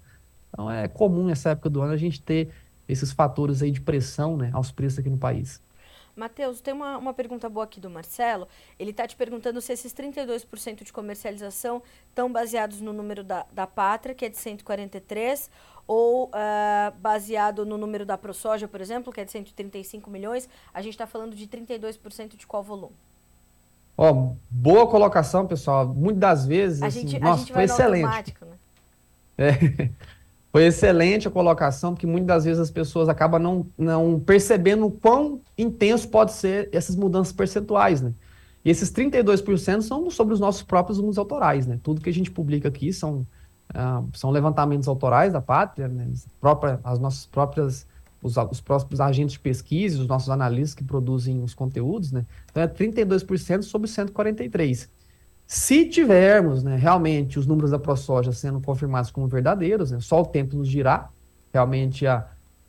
[0.50, 2.50] Então é comum nessa época do ano a gente ter
[2.86, 5.60] esses fatores aí de pressão né, aos preços aqui no país.
[6.16, 8.46] Matheus, tem uma, uma pergunta boa aqui do Marcelo.
[8.78, 13.66] Ele está te perguntando se esses 32% de comercialização estão baseados no número da, da
[13.66, 15.50] Pátria, que é de 143,
[15.86, 16.30] ou uh,
[16.98, 20.48] baseado no número da ProSoja, por exemplo, que é de 135 milhões.
[20.72, 22.94] A gente está falando de 32% de qual volume?
[23.96, 25.86] Ó, oh, boa colocação, pessoal.
[25.86, 28.34] Muitas das vezes, a assim, gente, nossa, a gente foi excelente.
[28.40, 28.58] Né?
[29.38, 29.90] É.
[30.54, 34.90] Foi excelente a colocação, porque muitas das vezes as pessoas acabam não, não percebendo o
[34.92, 38.14] quão intenso pode ser essas mudanças percentuais, né?
[38.64, 41.80] E esses 32% são sobre os nossos próprios números autorais, né?
[41.82, 43.26] Tudo que a gente publica aqui são,
[43.74, 46.08] uh, são levantamentos autorais da pátria, né?
[46.12, 47.84] As, próprias, as nossas próprias,
[48.22, 52.24] os, os próprios agentes de pesquisa, os nossos analistas que produzem os conteúdos, né?
[52.48, 54.88] Então é 32% sobre 143%.
[55.46, 60.26] Se tivermos né, realmente os números da ProSoja sendo confirmados como verdadeiros, né, só o
[60.26, 61.10] tempo nos dirá
[61.52, 62.26] realmente a,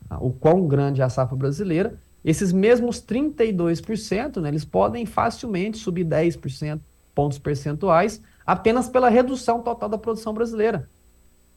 [0.10, 5.78] a, o quão grande é a safra brasileira, esses mesmos 32%, né, eles podem facilmente
[5.78, 6.80] subir 10%
[7.14, 10.90] pontos percentuais apenas pela redução total da produção brasileira.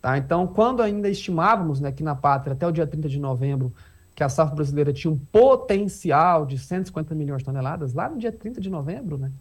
[0.01, 0.16] Tá?
[0.16, 3.75] Então, quando ainda estimávamos né, que na pátria, até o dia 30 de novembro,
[4.14, 8.31] que a safra brasileira tinha um potencial de 150 milhões de toneladas, lá no dia
[8.31, 9.33] 30 de novembro, né,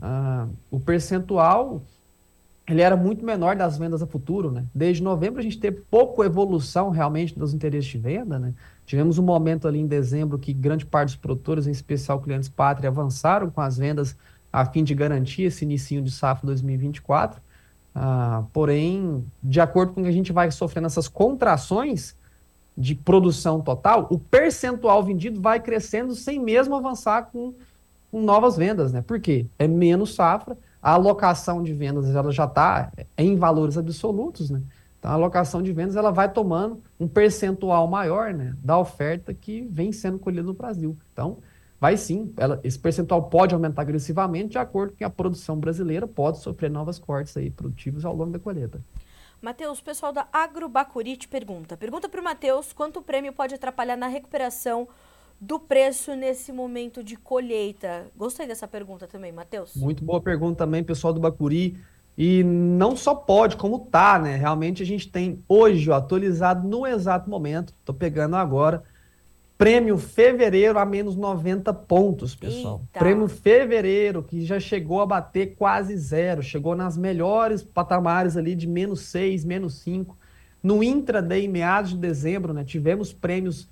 [0.00, 1.82] ah, o percentual
[2.68, 4.64] ele era muito menor das vendas a futuro, né?
[4.74, 8.54] Desde novembro a gente teve pouco evolução realmente dos interesses de venda, né?
[8.84, 12.88] Tivemos um momento ali em dezembro que grande parte dos produtores, em especial clientes pátria,
[12.88, 14.16] avançaram com as vendas
[14.52, 17.40] a fim de garantir esse início de safra 2024.
[17.94, 22.16] Ah, porém, de acordo com o que a gente vai sofrendo essas contrações
[22.76, 27.56] de produção total, o percentual vendido vai crescendo sem mesmo avançar com, com
[28.12, 29.02] novas vendas, né?
[29.02, 29.46] Por quê?
[29.58, 34.62] É menos safra, a alocação de vendas ela já está em valores absolutos, né?
[34.98, 39.66] Então a alocação de vendas ela vai tomando um percentual maior, né, da oferta que
[39.70, 40.96] vem sendo colhida no Brasil.
[41.12, 41.38] Então
[41.80, 46.06] vai sim, ela, esse percentual pode aumentar agressivamente de acordo com que a produção brasileira
[46.06, 48.80] pode sofrer novas cortes aí produtivos ao longo da colheita.
[49.40, 51.76] Matheus, pessoal da Agrobacuri te pergunta.
[51.76, 54.88] Pergunta para o Matheus quanto o prêmio pode atrapalhar na recuperação
[55.40, 58.06] do preço nesse momento de colheita?
[58.16, 59.74] Gostei dessa pergunta também, Matheus.
[59.76, 61.76] Muito boa pergunta também, pessoal do Bacuri.
[62.18, 64.36] E não só pode, como tá, né?
[64.36, 68.82] Realmente a gente tem hoje, ó, atualizado no exato momento, tô pegando agora,
[69.58, 72.80] prêmio fevereiro a menos 90 pontos, pessoal.
[72.84, 72.98] Eita.
[72.98, 78.66] Prêmio fevereiro, que já chegou a bater quase zero, chegou nas melhores patamares ali de
[78.66, 80.16] menos 6, menos 5.
[80.62, 82.64] No intraday, meados de dezembro, né?
[82.64, 83.68] Tivemos prêmios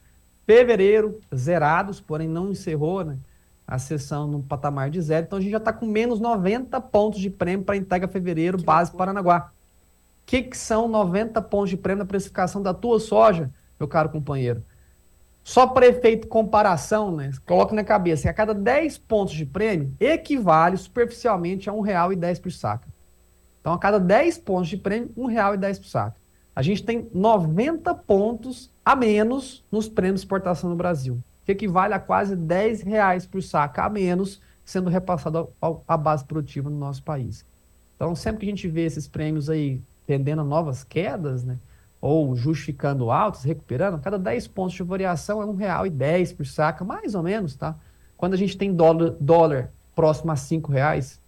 [0.46, 3.18] fevereiro zerados, porém não encerrou né,
[3.66, 5.26] a sessão no patamar de zero.
[5.26, 8.64] Então a gente já está com menos 90 pontos de prêmio para entrega fevereiro, que
[8.64, 8.98] base loucura.
[8.98, 9.50] Paranaguá.
[10.22, 14.08] O que, que são 90 pontos de prêmio na precificação da tua soja, meu caro
[14.08, 14.62] companheiro?
[15.42, 17.30] Só para efeito comparação, né?
[17.44, 22.40] Coloque na cabeça que a cada 10 pontos de prêmio equivale superficialmente a R$ 1,10
[22.40, 22.88] por saca.
[23.60, 26.16] Então, a cada 10 pontos de prêmio, R$ 1,10 por saca.
[26.56, 31.94] A gente tem 90 pontos a menos nos prêmios de exportação no Brasil, que equivale
[31.94, 35.50] a quase 10 reais por saca a menos sendo repassado
[35.86, 37.44] à base produtiva no nosso país.
[37.96, 41.58] Então, sempre que a gente vê esses prêmios aí tendendo a novas quedas, né,
[42.00, 45.52] ou justificando altos, recuperando, cada 10 pontos de variação é R$
[45.90, 47.74] 1,10 por saca, mais ou menos, tá?
[48.16, 51.20] Quando a gente tem dólar, dólar próximo a R$ reais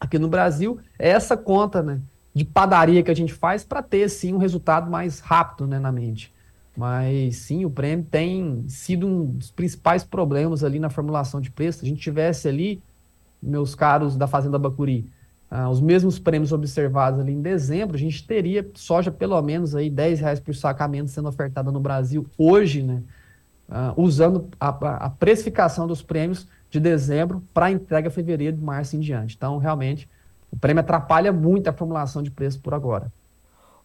[0.00, 2.00] aqui no Brasil, é essa conta, né,
[2.34, 5.92] de padaria que a gente faz para ter, sim, um resultado mais rápido, né, na
[5.92, 6.32] mente.
[6.76, 11.78] Mas sim, o prêmio tem sido um dos principais problemas ali na formulação de preço.
[11.78, 12.82] Se a gente tivesse ali,
[13.42, 15.10] meus caros da Fazenda Bacuri,
[15.50, 19.88] ah, os mesmos prêmios observados ali em dezembro, a gente teria soja pelo menos aí
[19.88, 23.02] 10 reais por sacamento sendo ofertada no Brasil hoje, né?
[23.68, 24.68] Ah, usando a,
[25.06, 29.34] a, precificação dos prêmios de dezembro para entrega fevereiro, de março em diante.
[29.34, 30.08] Então, realmente,
[30.52, 33.10] o prêmio atrapalha muito a formulação de preço por agora.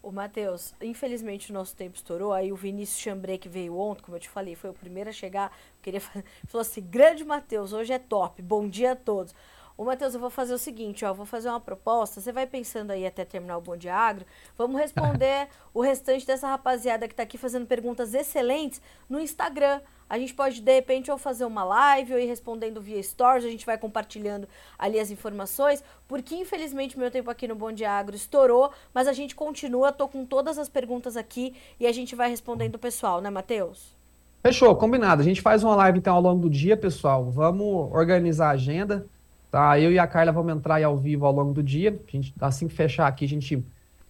[0.04, 2.34] O Matheus, infelizmente o nosso tempo estourou.
[2.34, 5.14] Aí o Vinícius Chambré, que veio ontem, como eu te falei, foi o primeiro a
[5.14, 5.56] chegar.
[5.82, 8.42] Queria fazer, falou assim: grande Matheus, hoje é top.
[8.42, 9.36] Bom dia a todos.
[9.78, 12.20] Ô, Matheus, eu vou fazer o seguinte, ó, vou fazer uma proposta.
[12.20, 14.26] Você vai pensando aí até terminar o Bom Dia Agro.
[14.58, 19.82] Vamos responder o restante dessa rapaziada que está aqui fazendo perguntas excelentes no Instagram.
[20.12, 23.50] A gente pode, de repente, ou fazer uma live ou ir respondendo via stories, a
[23.50, 24.46] gente vai compartilhando
[24.78, 29.14] ali as informações, porque infelizmente meu tempo aqui no Bom Dia Agro estourou, mas a
[29.14, 33.22] gente continua, tô com todas as perguntas aqui e a gente vai respondendo o pessoal,
[33.22, 33.96] né, Matheus?
[34.44, 35.22] Fechou, combinado.
[35.22, 37.32] A gente faz uma live então ao longo do dia, pessoal.
[37.32, 39.06] Vamos organizar a agenda,
[39.50, 39.80] tá?
[39.80, 41.98] Eu e a Carla vamos entrar aí ao vivo ao longo do dia.
[42.06, 43.64] A gente, assim que fechar aqui, a gente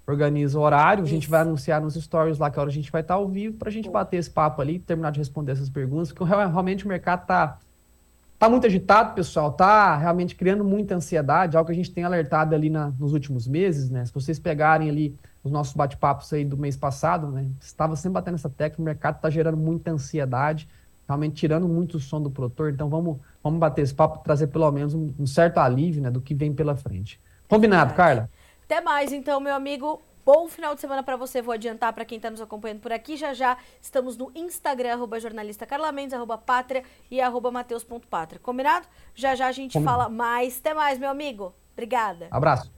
[0.06, 1.12] organiza o horário, Isso.
[1.12, 3.58] a gente vai anunciar nos stories lá que hora a gente vai estar ao vivo
[3.58, 6.88] para a gente bater esse papo ali, terminar de responder essas perguntas, porque realmente o
[6.88, 7.60] mercado está
[8.42, 12.56] tá muito agitado, pessoal, tá realmente criando muita ansiedade, algo que a gente tem alertado
[12.56, 14.04] ali na, nos últimos meses, né?
[14.04, 17.46] Se vocês pegarem ali os nossos bate-papos aí do mês passado, né?
[17.60, 20.68] Estava sempre batendo essa tecla, o mercado está gerando muita ansiedade,
[21.08, 24.72] realmente tirando muito o som do produtor, então vamos, vamos bater esse papo, trazer pelo
[24.72, 27.20] menos um, um certo alívio, né, do que vem pela frente.
[27.48, 28.28] Combinado, Carla?
[28.72, 30.02] Até mais, então, meu amigo.
[30.26, 31.42] Bom final de semana para você.
[31.42, 33.18] Vou adiantar para quem está nos acompanhando por aqui.
[33.18, 38.40] Já já estamos no Instagram, arroba jornalista Carla Mendes, arroba pátria e arroba mateus.pátria.
[38.40, 38.88] Combinado?
[39.14, 39.98] Já já a gente Combinado.
[39.98, 40.58] fala mais.
[40.58, 41.54] Até mais, meu amigo.
[41.74, 42.30] Obrigada.
[42.32, 42.72] Abraço.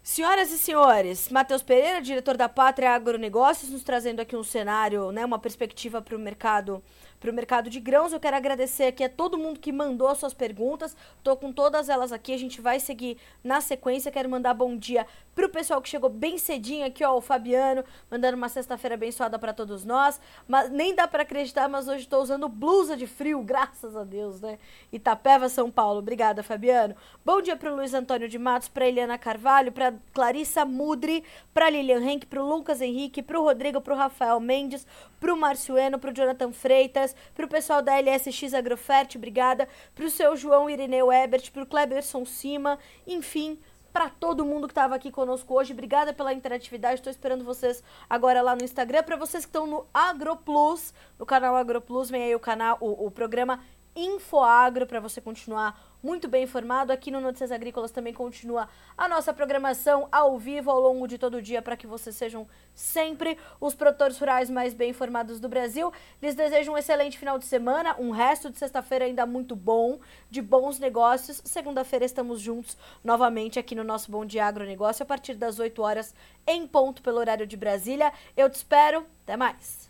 [0.00, 5.24] Senhoras e senhores, Matheus Pereira, diretor da Pátria Agronegócios, nos trazendo aqui um cenário, né,
[5.24, 6.82] uma perspectiva para o mercado
[7.18, 8.12] para o mercado de grãos.
[8.12, 10.96] Eu quero agradecer aqui a todo mundo que mandou as suas perguntas.
[11.22, 12.32] Tô com todas elas aqui.
[12.32, 14.10] A gente vai seguir na sequência.
[14.10, 15.06] Quero mandar bom dia
[15.38, 19.52] pro pessoal que chegou bem cedinho aqui, ó, o Fabiano, mandando uma sexta-feira abençoada para
[19.52, 20.20] todos nós.
[20.48, 24.40] Mas nem dá para acreditar, mas hoje estou usando blusa de frio, graças a Deus,
[24.40, 24.58] né?
[24.92, 26.00] Itapeva, São Paulo.
[26.00, 26.96] Obrigada, Fabiano.
[27.24, 31.22] Bom dia pro Luiz Antônio de Matos, para Eliana Carvalho, para Clarissa Mudri,
[31.54, 34.84] para Lilian Henk, pro Lucas Henrique, pro Rodrigo, pro Rafael Mendes,
[35.20, 41.12] pro Marciano, pro Jonathan Freitas, pro pessoal da LSX Agrofert, obrigada, pro seu João Irineu
[41.12, 43.58] Ebert, pro Kleberson Cima, enfim,
[43.92, 45.72] para todo mundo que estava aqui conosco hoje.
[45.72, 46.96] Obrigada pela interatividade.
[46.96, 49.02] Estou esperando vocês agora lá no Instagram.
[49.02, 53.10] Para vocês que estão no AgroPlus, no canal AgroPlus, vem aí o canal, o, o
[53.10, 53.60] programa
[53.98, 56.92] Infoagro para você continuar muito bem informado.
[56.92, 61.38] Aqui no Notícias Agrícolas também continua a nossa programação ao vivo ao longo de todo
[61.38, 65.92] o dia para que vocês sejam sempre os produtores rurais mais bem informados do Brasil.
[66.22, 69.98] Lhes desejo um excelente final de semana, um resto de sexta-feira ainda muito bom,
[70.30, 71.42] de bons negócios.
[71.44, 76.14] Segunda-feira estamos juntos novamente aqui no nosso Bom Dia Agronegócio a partir das 8 horas
[76.46, 78.12] em ponto pelo horário de Brasília.
[78.36, 79.04] Eu te espero.
[79.24, 79.87] Até mais.